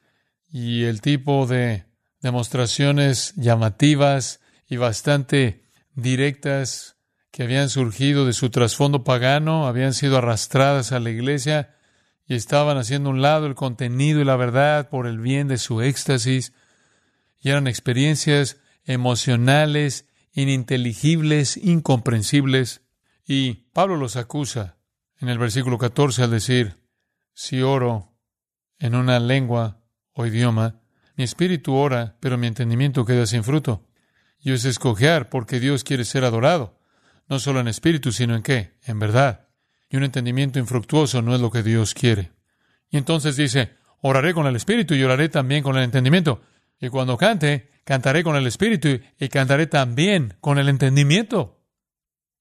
y 0.50 0.84
el 0.84 1.00
tipo 1.00 1.46
de 1.46 1.86
demostraciones 2.20 3.32
llamativas 3.36 4.40
y 4.68 4.76
bastante 4.76 5.64
directas 5.94 6.96
que 7.30 7.44
habían 7.44 7.70
surgido 7.70 8.26
de 8.26 8.34
su 8.34 8.50
trasfondo 8.50 9.04
pagano, 9.04 9.66
habían 9.66 9.94
sido 9.94 10.18
arrastradas 10.18 10.92
a 10.92 11.00
la 11.00 11.10
iglesia 11.10 11.74
y 12.26 12.34
estaban 12.34 12.76
haciendo 12.76 13.08
un 13.08 13.22
lado 13.22 13.46
el 13.46 13.54
contenido 13.54 14.20
y 14.20 14.24
la 14.24 14.36
verdad 14.36 14.90
por 14.90 15.06
el 15.06 15.18
bien 15.18 15.48
de 15.48 15.56
su 15.56 15.80
éxtasis, 15.80 16.52
y 17.40 17.50
eran 17.50 17.66
experiencias 17.66 18.58
emocionales, 18.88 20.07
ininteligibles, 20.33 21.59
incomprensibles, 21.59 22.83
y 23.27 23.53
Pablo 23.74 23.96
los 23.96 24.16
acusa 24.16 24.79
en 25.20 25.29
el 25.29 25.38
versículo 25.38 25.77
14 25.77 26.22
al 26.22 26.31
decir, 26.31 26.79
si 27.35 27.61
oro 27.61 28.16
en 28.79 28.94
una 28.94 29.20
lengua 29.20 29.83
o 30.12 30.24
idioma, 30.24 30.81
mi 31.16 31.24
espíritu 31.24 31.74
ora, 31.74 32.16
pero 32.20 32.38
mi 32.38 32.46
entendimiento 32.46 33.05
queda 33.05 33.27
sin 33.27 33.44
fruto. 33.44 33.87
Y 34.38 34.53
es 34.53 34.64
escoger 34.64 35.29
porque 35.29 35.61
Dios 35.61 35.85
quiere 35.85 36.07
ser 36.07 36.24
adorado, 36.24 36.81
no 37.29 37.38
solo 37.38 37.61
en 37.61 37.68
espíritu, 37.68 38.11
sino 38.11 38.35
en 38.35 38.42
qué, 38.42 38.72
en 38.85 38.98
verdad. 38.98 39.48
Y 39.90 39.98
un 39.98 40.05
entendimiento 40.05 40.59
infructuoso 40.59 41.20
no 41.20 41.35
es 41.35 41.42
lo 41.42 41.51
que 41.51 41.62
Dios 41.62 41.92
quiere. 41.92 42.33
Y 42.88 42.96
entonces 42.96 43.37
dice, 43.37 43.74
oraré 44.01 44.33
con 44.33 44.46
el 44.46 44.57
espíritu 44.57 44.94
y 44.94 45.03
oraré 45.03 45.29
también 45.29 45.62
con 45.62 45.77
el 45.77 45.83
entendimiento. 45.83 46.40
Y 46.81 46.88
cuando 46.88 47.18
cante, 47.18 47.70
cantaré 47.88 48.22
con 48.22 48.37
el 48.37 48.46
espíritu 48.46 49.01
y 49.18 49.29
cantaré 49.31 49.66
también 49.66 50.35
con 50.42 50.59
el 50.59 50.68
entendimiento. 50.68 51.64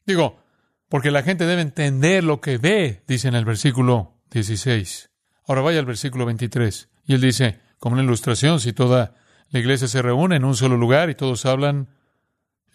Digo, 0.05 0.43
porque 0.89 1.09
la 1.09 1.23
gente 1.23 1.45
debe 1.45 1.61
entender 1.61 2.25
lo 2.25 2.41
que 2.41 2.57
ve, 2.57 3.05
dice 3.07 3.29
en 3.29 3.33
el 3.33 3.45
versículo 3.45 4.19
16. 4.31 5.09
Ahora 5.47 5.61
vaya 5.61 5.79
al 5.79 5.85
versículo 5.85 6.25
23. 6.25 6.89
Y 7.05 7.13
él 7.13 7.21
dice, 7.21 7.61
como 7.79 7.93
una 7.93 8.03
ilustración, 8.03 8.59
si 8.59 8.73
toda 8.73 9.15
la 9.49 9.59
iglesia 9.59 9.87
se 9.87 10.01
reúne 10.01 10.35
en 10.35 10.43
un 10.43 10.53
solo 10.53 10.75
lugar 10.75 11.09
y 11.09 11.15
todos 11.15 11.45
hablan 11.45 11.95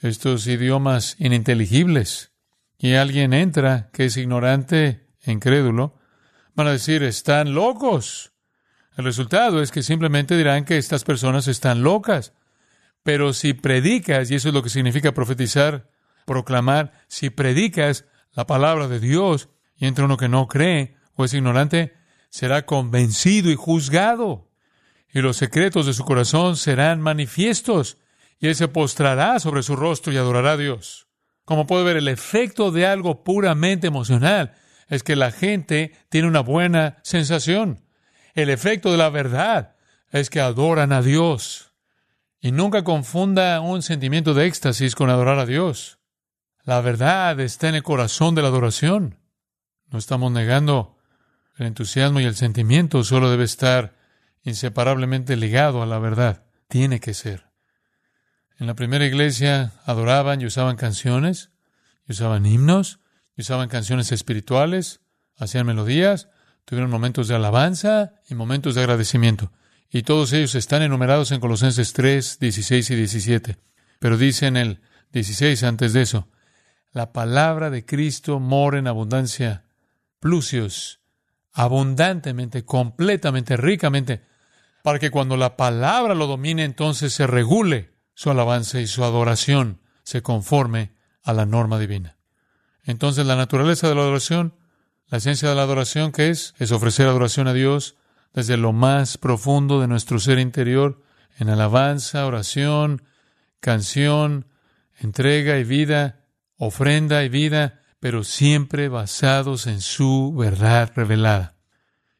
estos 0.01 0.47
idiomas 0.47 1.17
ininteligibles, 1.19 2.33
y 2.79 2.95
alguien 2.95 3.35
entra 3.35 3.91
que 3.93 4.07
es 4.07 4.17
ignorante 4.17 5.11
e 5.21 5.31
incrédulo, 5.31 5.99
van 6.55 6.69
a 6.69 6.73
decir, 6.73 7.03
están 7.03 7.53
locos. 7.53 8.33
El 8.97 9.05
resultado 9.05 9.61
es 9.61 9.71
que 9.71 9.83
simplemente 9.83 10.39
dirán 10.39 10.65
que 10.65 10.79
estas 10.79 11.05
personas 11.05 11.49
están 11.49 11.83
locas. 11.83 12.33
Pero 13.03 13.33
si 13.33 13.55
predicas, 13.55 14.31
y 14.31 14.37
eso 14.37 14.49
es 14.49 14.55
lo 14.55 14.63
que 14.63 14.71
significa 14.71 15.13
profetizar, 15.13 15.91
proclamar, 16.25 16.93
si 17.09 17.31
predicas 17.31 18.05
la 18.33 18.47
palabra 18.47 18.89
de 18.89 19.01
Dios 19.01 19.49
y 19.77 19.87
entra 19.87 20.05
uno 20.05 20.17
que 20.17 20.29
no 20.29 20.47
cree, 20.47 20.97
o 21.15 21.25
es 21.25 21.35
ignorante, 21.35 21.95
será 22.31 22.65
convencido 22.65 23.51
y 23.51 23.57
juzgado, 23.57 24.49
y 25.13 25.21
los 25.21 25.37
secretos 25.37 25.87
de 25.87 25.93
su 25.93 26.05
corazón 26.05 26.57
serán 26.57 27.01
manifiestos, 27.01 27.99
y 28.39 28.49
él 28.49 28.55
se 28.55 28.69
postrará 28.69 29.39
sobre 29.39 29.63
su 29.63 29.77
rostro 29.77 30.13
y 30.13 30.17
adorará 30.17 30.53
a 30.53 30.57
Dios. 30.57 31.09
Como 31.45 31.67
puede 31.67 31.85
ver, 31.85 31.97
el 31.97 32.09
efecto 32.09 32.71
de 32.71 32.87
algo 32.87 33.25
puramente 33.25 33.89
emocional 33.89 34.55
es 34.89 35.03
que 35.03 35.17
la 35.17 35.31
gente 35.31 35.93
tiene 36.09 36.29
una 36.29 36.41
buena 36.41 36.99
sensación. 37.03 37.85
El 38.35 38.51
efecto 38.51 38.91
de 38.91 38.99
la 38.99 39.11
verdad 39.11 39.77
es 40.11 40.31
que 40.31 40.41
adoran 40.41 40.93
a 40.93 41.03
Dios. 41.03 41.72
Y 42.45 42.51
nunca 42.51 42.83
confunda 42.83 43.61
un 43.61 43.83
sentimiento 43.83 44.35
de 44.35 44.47
éxtasis 44.47 44.97
con 44.97 45.09
adorar 45.11 45.39
a 45.39 45.47
Dios. 45.47 46.01
La 46.65 46.81
verdad 46.81 47.39
está 47.39 47.69
en 47.69 47.77
el 47.77 47.85
corazón 47.85 48.35
de 48.35 48.43
la 48.43 48.49
adoración. 48.49 49.21
No 49.87 49.99
estamos 50.01 50.33
negando 50.33 50.99
el 51.57 51.67
entusiasmo 51.67 52.19
y 52.19 52.25
el 52.25 52.35
sentimiento 52.35 53.05
solo 53.05 53.31
debe 53.31 53.45
estar 53.45 53.95
inseparablemente 54.43 55.37
ligado 55.37 55.85
a 55.85 55.87
la 55.87 56.01
verdad. 56.01 56.45
Tiene 56.67 56.99
que 56.99 57.15
ser. 57.15 57.47
En 58.59 58.67
la 58.67 58.75
primera 58.75 59.07
iglesia 59.07 59.75
adoraban 59.85 60.41
y 60.41 60.47
usaban 60.47 60.75
canciones, 60.75 61.51
y 62.09 62.13
usaban 62.13 62.45
himnos, 62.45 62.99
y 63.37 63.43
usaban 63.43 63.69
canciones 63.69 64.11
espirituales, 64.11 65.01
hacían 65.37 65.67
melodías, 65.67 66.29
tuvieron 66.65 66.91
momentos 66.91 67.29
de 67.29 67.37
alabanza 67.37 68.15
y 68.29 68.35
momentos 68.35 68.75
de 68.75 68.81
agradecimiento. 68.81 69.53
Y 69.93 70.05
todos 70.05 70.33
ellos 70.33 70.55
están 70.55 70.81
enumerados 70.81 71.33
en 71.33 71.41
Colosenses 71.41 71.93
3, 71.93 72.39
16 72.41 72.91
y 72.91 72.95
17. 72.97 73.59
Pero 73.99 74.17
dice 74.17 74.47
en 74.47 74.57
el 74.57 74.81
16 75.13 75.63
antes 75.65 75.93
de 75.93 76.01
eso, 76.01 76.29
la 76.93 77.13
palabra 77.13 77.69
de 77.69 77.85
Cristo 77.85 78.41
mora 78.41 78.79
en 78.79 78.87
abundancia 78.87 79.67
plusios, 80.19 81.01
abundantemente, 81.53 82.65
completamente, 82.65 83.59
ricamente, 83.59 84.25
para 84.83 84.99
que 84.99 85.11
cuando 85.11 85.37
la 85.37 85.59
palabra 85.59 86.15
lo 86.15 86.27
domine, 86.27 86.65
entonces 86.65 87.13
se 87.13 87.27
regule 87.27 87.93
su 88.15 88.31
alabanza 88.31 88.81
y 88.81 88.87
su 88.87 89.05
adoración 89.05 89.83
se 90.05 90.23
conforme 90.23 90.95
a 91.23 91.35
la 91.35 91.45
norma 91.45 91.79
divina. 91.79 92.17
Entonces 92.85 93.27
la 93.27 93.37
naturaleza 93.37 93.89
de 93.89 93.95
la 93.95 94.01
adoración, 94.01 94.55
la 95.09 95.19
esencia 95.19 95.51
de 95.51 95.55
la 95.55 95.63
adoración 95.63 96.13
que 96.13 96.31
es, 96.31 96.55
es 96.59 96.73
ofrecer 96.73 97.07
adoración 97.07 97.47
a 97.47 97.53
Dios 97.53 97.97
desde 98.33 98.57
lo 98.57 98.73
más 98.73 99.19
profundo 99.19 99.81
de 99.81 99.89
nuestro 99.89 100.19
ser 100.19 100.39
interior, 100.39 101.03
en 101.39 101.49
alabanza, 101.49 102.27
oración, 102.27 103.03
canción, 103.61 104.47
entrega 104.99 105.59
y 105.59 105.65
vida, 105.65 106.25
ofrenda 106.57 107.25
y 107.25 107.29
vida, 107.29 107.81
pero 108.01 108.25
siempre 108.25 108.89
basados 108.89 109.67
en 109.67 109.81
su 109.81 110.35
verdad 110.37 110.93
revelada. 110.95 111.57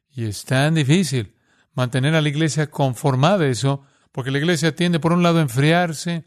Y 0.09 0.25
es 0.25 0.45
tan 0.45 0.75
difícil 0.75 1.35
mantener 1.73 2.15
a 2.15 2.21
la 2.21 2.29
iglesia 2.29 2.69
conformada 2.69 3.45
a 3.45 3.47
eso, 3.47 3.83
porque 4.11 4.31
la 4.31 4.37
iglesia 4.37 4.75
tiende 4.75 4.99
por 4.99 5.13
un 5.13 5.23
lado 5.23 5.39
a 5.39 5.41
enfriarse, 5.41 6.25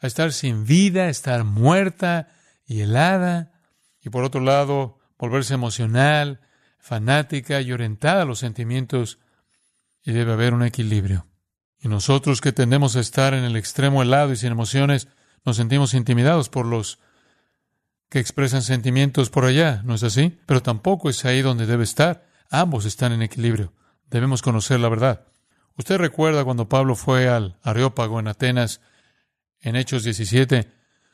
a 0.00 0.06
estar 0.06 0.32
sin 0.32 0.64
vida, 0.64 1.04
a 1.04 1.08
estar 1.08 1.44
muerta 1.44 2.28
y 2.66 2.80
helada, 2.80 3.52
y 4.00 4.10
por 4.10 4.24
otro 4.24 4.40
lado 4.40 4.98
volverse 5.18 5.54
emocional, 5.54 6.40
fanática 6.78 7.60
y 7.60 7.72
orientada 7.72 8.22
a 8.22 8.26
los 8.26 8.38
sentimientos, 8.38 9.18
y 10.06 10.12
debe 10.12 10.32
haber 10.32 10.54
un 10.54 10.62
equilibrio. 10.62 11.26
Y 11.80 11.88
nosotros 11.88 12.40
que 12.40 12.52
tendemos 12.52 12.96
a 12.96 13.00
estar 13.00 13.34
en 13.34 13.44
el 13.44 13.56
extremo 13.56 14.02
helado 14.02 14.32
y 14.32 14.36
sin 14.36 14.52
emociones, 14.52 15.08
nos 15.44 15.56
sentimos 15.56 15.92
intimidados 15.92 16.48
por 16.48 16.64
los 16.64 17.00
que 18.08 18.20
expresan 18.20 18.62
sentimientos 18.62 19.30
por 19.30 19.44
allá, 19.44 19.82
¿no 19.84 19.96
es 19.96 20.04
así? 20.04 20.38
Pero 20.46 20.62
tampoco 20.62 21.10
es 21.10 21.24
ahí 21.24 21.42
donde 21.42 21.66
debe 21.66 21.82
estar. 21.82 22.24
Ambos 22.50 22.84
están 22.84 23.12
en 23.12 23.20
equilibrio. 23.20 23.72
Debemos 24.08 24.42
conocer 24.42 24.78
la 24.78 24.88
verdad. 24.88 25.26
Usted 25.76 25.98
recuerda 25.98 26.44
cuando 26.44 26.68
Pablo 26.68 26.94
fue 26.94 27.28
al 27.28 27.58
Areópago 27.62 28.20
en 28.20 28.28
Atenas, 28.28 28.80
en 29.60 29.74
Hechos 29.74 30.04
17, 30.04 30.70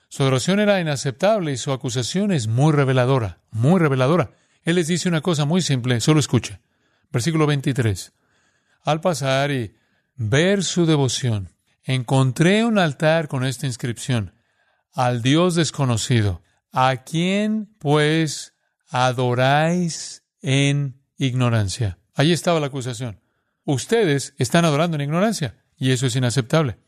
su 0.08 0.22
adoración 0.22 0.60
era 0.60 0.78
inaceptable 0.78 1.52
y 1.52 1.56
su 1.56 1.72
acusación 1.72 2.30
es 2.30 2.46
muy 2.46 2.72
reveladora, 2.72 3.40
muy 3.50 3.80
reveladora. 3.80 4.32
Él 4.62 4.76
les 4.76 4.86
dice 4.86 5.08
una 5.08 5.22
cosa 5.22 5.46
muy 5.46 5.62
simple, 5.62 5.98
solo 6.00 6.20
escuche. 6.20 6.60
Versículo 7.10 7.46
23. 7.46 8.12
Al 8.82 9.00
pasar 9.00 9.50
y 9.50 9.74
ver 10.14 10.64
su 10.64 10.86
devoción, 10.86 11.50
encontré 11.84 12.64
un 12.64 12.78
altar 12.78 13.28
con 13.28 13.44
esta 13.44 13.66
inscripción, 13.66 14.34
al 14.92 15.22
Dios 15.22 15.54
desconocido, 15.54 16.42
¿A 16.74 17.04
quién, 17.04 17.68
pues, 17.78 18.54
adoráis 18.88 20.24
en 20.40 21.02
ignorancia? 21.18 21.98
Ahí 22.14 22.32
estaba 22.32 22.60
la 22.60 22.68
acusación. 22.68 23.20
Ustedes 23.64 24.34
están 24.38 24.64
adorando 24.64 24.96
en 24.96 25.02
ignorancia, 25.02 25.62
y 25.76 25.90
eso 25.90 26.06
es 26.06 26.16
inaceptable. 26.16 26.78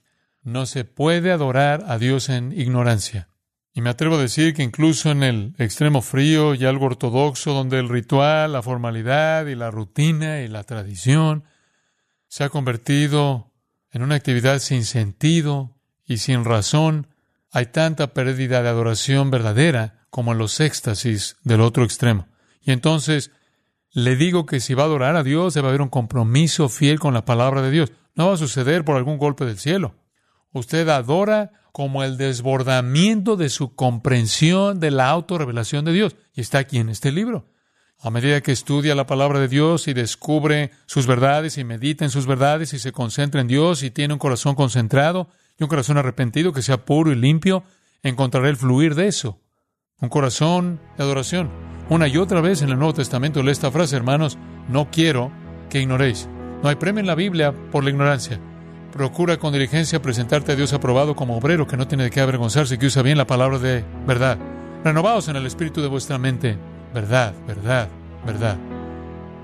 No 0.41 0.65
se 0.65 0.87
puede 0.87 1.33
adorar 1.33 1.85
a 1.87 1.99
Dios 1.99 2.31
en 2.31 2.59
ignorancia. 2.59 3.29
Y 3.75 3.83
me 3.83 3.91
atrevo 3.91 4.15
a 4.15 4.23
decir 4.23 4.55
que 4.55 4.63
incluso 4.63 5.11
en 5.11 5.23
el 5.23 5.55
extremo 5.59 6.01
frío 6.01 6.55
y 6.55 6.65
algo 6.65 6.87
ortodoxo, 6.87 7.53
donde 7.53 7.79
el 7.79 7.91
ritual, 7.91 8.53
la 8.53 8.63
formalidad 8.63 9.47
y 9.47 9.55
la 9.55 9.71
rutina 9.71 10.41
y 10.41 10.49
la 10.49 10.65
tradición 10.65 11.45
se 12.35 12.43
ha 12.43 12.49
convertido 12.49 13.53
en 13.93 14.03
una 14.03 14.17
actividad 14.17 14.59
sin 14.59 14.85
sentido 14.85 15.77
y 16.05 16.17
sin 16.17 16.45
razón, 16.45 17.07
hay 17.53 17.67
tanta 17.67 18.13
pérdida 18.13 18.61
de 18.61 18.69
adoración 18.69 19.31
verdadera 19.31 20.05
como 20.11 20.33
en 20.33 20.39
los 20.39 20.59
éxtasis 20.59 21.37
del 21.45 21.61
otro 21.61 21.85
extremo. 21.85 22.27
Y 22.61 22.73
entonces 22.73 23.31
le 23.93 24.17
digo 24.17 24.47
que 24.47 24.59
si 24.59 24.75
va 24.75 24.83
a 24.83 24.87
adorar 24.87 25.15
a 25.15 25.23
Dios, 25.23 25.55
debe 25.55 25.69
haber 25.69 25.81
un 25.81 25.91
compromiso 25.91 26.69
fiel 26.69 26.99
con 26.99 27.15
la 27.15 27.25
palabra 27.25 27.63
de 27.63 27.71
Dios. 27.71 27.93
No 28.17 28.27
va 28.27 28.35
a 28.35 28.37
suceder 28.37 28.85
por 28.85 28.97
algún 28.97 29.17
golpe 29.19 29.45
del 29.45 29.61
cielo 29.61 29.95
Usted 30.51 30.89
adora 30.89 31.53
como 31.71 32.03
el 32.03 32.17
desbordamiento 32.17 33.37
de 33.37 33.49
su 33.49 33.77
comprensión 33.77 34.81
de 34.81 34.91
la 34.91 35.09
autorrevelación 35.09 35.85
de 35.85 35.93
Dios. 35.93 36.17
Y 36.33 36.41
está 36.41 36.59
aquí 36.59 36.79
en 36.79 36.89
este 36.89 37.13
libro. 37.13 37.47
A 38.05 38.11
medida 38.11 38.43
que 38.43 38.53
estudia 38.53 38.95
la 38.95 39.07
palabra 39.07 39.41
de 39.41 39.49
Dios 39.49 39.89
y 39.89 39.95
descubre 39.95 40.73
sus 40.85 41.07
verdades 41.07 41.57
y 41.57 41.65
medita 41.65 42.05
en 42.05 42.11
sus 42.11 42.27
verdades 42.27 42.75
y 42.75 42.79
se 42.79 42.93
concentra 42.93 43.41
en 43.41 43.49
Dios 43.49 43.83
y 43.83 43.91
tiene 43.91 44.13
un 44.13 44.19
corazón 44.19 44.55
concentrado 44.55 45.31
y 45.59 45.63
un 45.63 45.71
corazón 45.71 45.97
arrepentido 45.97 46.53
que 46.53 46.61
sea 46.61 46.85
puro 46.85 47.13
y 47.13 47.15
limpio, 47.15 47.65
encontrará 48.03 48.51
el 48.51 48.59
fluir 48.59 48.95
de 48.95 49.09
eso. 49.09 49.41
Un 50.03 50.11
corazón 50.11 50.81
de 50.99 51.03
adoración. 51.03 51.49
Una 51.89 52.07
y 52.07 52.19
otra 52.19 52.43
vez 52.43 52.61
en 52.61 52.69
el 52.69 52.77
Nuevo 52.77 52.93
Testamento 52.93 53.43
lee 53.43 53.53
esta 53.53 53.71
frase, 53.71 53.97
hermanos, 53.97 54.37
no 54.69 54.91
quiero 54.91 55.33
que 55.71 55.81
ignoréis. 55.81 56.29
No 56.63 56.69
hay 56.69 56.75
premio 56.75 57.01
en 57.01 57.07
la 57.07 57.15
Biblia 57.15 57.55
por 57.73 57.85
la 57.85 57.91
ignorancia. 57.91 58.39
Procura 58.93 59.39
con 59.39 59.55
diligencia 59.55 60.03
presentarte 60.03 60.53
a 60.53 60.57
Dios 60.57 60.75
aprobado 60.75 61.17
como 61.17 61.39
obrero 61.39 61.67
que 61.67 61.79
no 61.79 61.89
tiene 61.89 62.05
de 62.05 62.11
qué 62.11 62.21
avergonzarse, 62.21 62.79
que 62.79 62.85
usa 62.85 63.01
bien 63.01 63.17
la 63.17 63.27
palabra 63.27 63.59
de 63.59 63.83
verdad. 64.07 64.37
Renovaos 64.85 65.29
en 65.29 65.37
el 65.37 65.47
espíritu 65.47 65.81
de 65.81 65.89
vuestra 65.89 66.19
mente. 66.19 66.59
Verdad, 66.95 67.35
verdad, 67.47 67.89
verdad. 68.25 68.57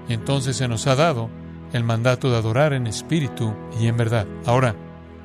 Y 0.08 0.12
entonces 0.12 0.56
se 0.56 0.68
nos 0.68 0.86
ha 0.86 0.94
dado 0.94 1.28
el 1.72 1.82
mandato 1.82 2.30
de 2.30 2.36
adorar 2.36 2.72
en 2.72 2.86
espíritu 2.86 3.52
y 3.80 3.88
en 3.88 3.96
verdad. 3.96 4.26
Ahora, 4.46 4.76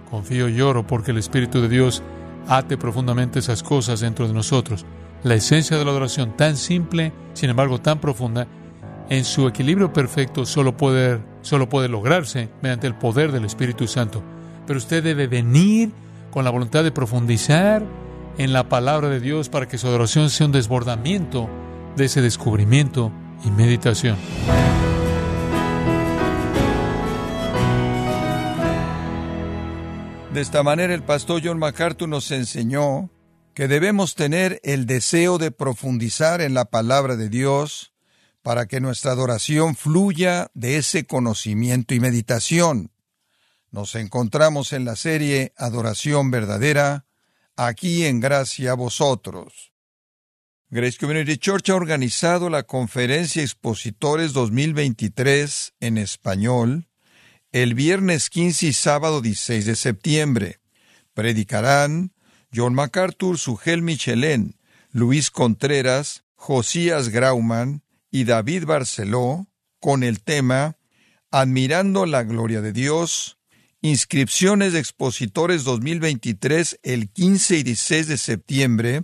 confío 0.10 0.50
y 0.50 0.60
oro 0.60 0.86
porque 0.88 1.12
el 1.12 1.18
Espíritu 1.18 1.62
de 1.62 1.70
Dios 1.70 2.02
ate 2.48 2.78
profundamente 2.78 3.40
esas 3.40 3.64
cosas 3.64 4.00
dentro 4.00 4.28
de 4.28 4.34
nosotros. 4.34 4.86
La 5.24 5.36
esencia 5.36 5.78
de 5.78 5.86
la 5.86 5.92
adoración, 5.92 6.36
tan 6.36 6.58
simple, 6.58 7.12
sin 7.34 7.50
embargo 7.50 7.80
tan 7.80 8.00
profunda, 8.00 8.48
en 9.10 9.24
su 9.24 9.48
equilibrio 9.48 9.94
perfecto 9.94 10.46
solo 10.46 10.76
puede, 10.76 11.20
solo 11.42 11.70
puede 11.70 11.90
lograrse 11.90 12.50
mediante 12.62 12.88
el 12.88 12.96
poder 12.96 13.32
del 13.32 13.46
Espíritu 13.46 13.88
Santo. 13.88 14.24
Pero 14.66 14.78
usted 14.78 15.04
debe 15.04 15.28
venir 15.28 15.92
con 16.32 16.44
la 16.44 16.52
voluntad 16.52 16.84
de 16.84 16.92
profundizar 16.92 17.84
en 18.38 18.52
la 18.52 18.68
palabra 18.68 19.10
de 19.10 19.20
Dios 19.20 19.50
para 19.50 19.68
que 19.68 19.78
su 19.78 19.88
adoración 19.88 20.30
sea 20.30 20.48
un 20.48 20.52
desbordamiento 20.52 21.50
de 21.96 22.06
ese 22.06 22.22
descubrimiento 22.22 23.12
y 23.44 23.52
meditación. 23.52 24.18
De 30.34 30.42
esta 30.42 30.64
manera 30.64 30.94
el 30.94 31.04
pastor 31.04 31.42
John 31.44 31.60
MacArthur 31.60 32.10
nos 32.10 32.30
enseñó 32.32 33.10
que 33.54 33.70
debemos 33.70 34.16
tener 34.16 34.60
el 34.64 34.86
deseo 34.86 35.38
de 35.38 35.52
profundizar 35.52 36.42
en 36.42 36.54
la 36.54 36.66
palabra 36.66 37.16
de 37.16 37.30
Dios 37.30 37.94
para 38.42 38.68
que 38.68 38.82
nuestra 38.82 39.14
adoración 39.14 39.78
fluya 39.78 40.52
de 40.54 40.76
ese 40.78 41.06
conocimiento 41.06 41.94
y 41.94 42.02
meditación. 42.02 42.92
Nos 43.72 43.96
encontramos 43.96 44.74
en 44.74 44.84
la 44.84 44.98
serie 44.98 45.54
Adoración 45.58 46.32
Verdadera, 46.32 47.06
aquí 47.56 48.06
en 48.06 48.20
Gracia 48.20 48.74
a 48.74 48.76
Vosotros. 48.76 49.75
Grace 50.72 50.98
Community 50.98 51.38
Church 51.38 51.70
ha 51.70 51.76
organizado 51.76 52.50
la 52.50 52.64
Conferencia 52.64 53.44
Expositores 53.44 54.34
2023 54.34 55.74
en 55.80 55.98
español 56.00 56.88
el 57.52 57.76
viernes 57.76 58.30
15 58.32 58.68
y 58.68 58.74
sábado 58.74 59.22
16 59.22 59.66
de 59.66 59.76
septiembre. 59.76 60.60
Predicarán 61.14 62.14
John 62.54 62.74
MacArthur, 62.74 63.38
Sugel 63.38 63.84
Michelén, 63.84 64.58
Luis 64.92 65.30
Contreras, 65.30 66.24
Josías 66.34 67.10
Grauman, 67.10 67.84
y 68.10 68.24
David 68.24 68.66
Barceló 68.66 69.48
con 69.80 70.02
el 70.02 70.22
tema 70.22 70.78
Admirando 71.32 72.06
la 72.06 72.24
Gloria 72.24 72.62
de 72.62 72.72
Dios, 72.72 73.38
inscripciones 73.82 74.74
de 74.74 74.80
expositores 74.80 75.64
2023 75.64 76.80
el 76.82 77.10
15 77.10 77.58
y 77.58 77.64
16 77.64 78.08
de 78.08 78.18
septiembre, 78.18 79.04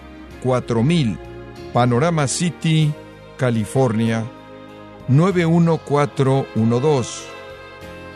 4000, 0.43 1.17
Panorama 1.73 2.27
City, 2.27 2.93
California 3.37 4.25
91412. 5.07 7.31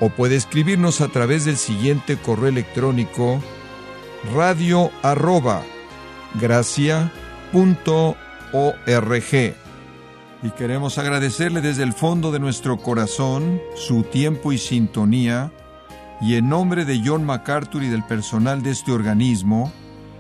O 0.01 0.09
puede 0.09 0.35
escribirnos 0.35 0.99
a 1.01 1.07
través 1.07 1.45
del 1.45 1.57
siguiente 1.57 2.17
correo 2.17 2.49
electrónico 2.49 3.39
radio 4.33 4.91
arroba 5.03 5.61
y 10.43 10.49
queremos 10.51 10.97
agradecerle 10.97 11.61
desde 11.61 11.83
el 11.83 11.93
fondo 11.93 12.31
de 12.31 12.39
nuestro 12.39 12.77
corazón 12.77 13.61
su 13.75 14.03
tiempo 14.03 14.51
y 14.51 14.57
sintonía, 14.57 15.51
y 16.21 16.35
en 16.35 16.49
nombre 16.49 16.85
de 16.85 17.01
John 17.03 17.25
MacArthur 17.25 17.83
y 17.83 17.89
del 17.89 18.03
personal 18.03 18.61
de 18.61 18.71
este 18.71 18.91
organismo, 18.91 19.71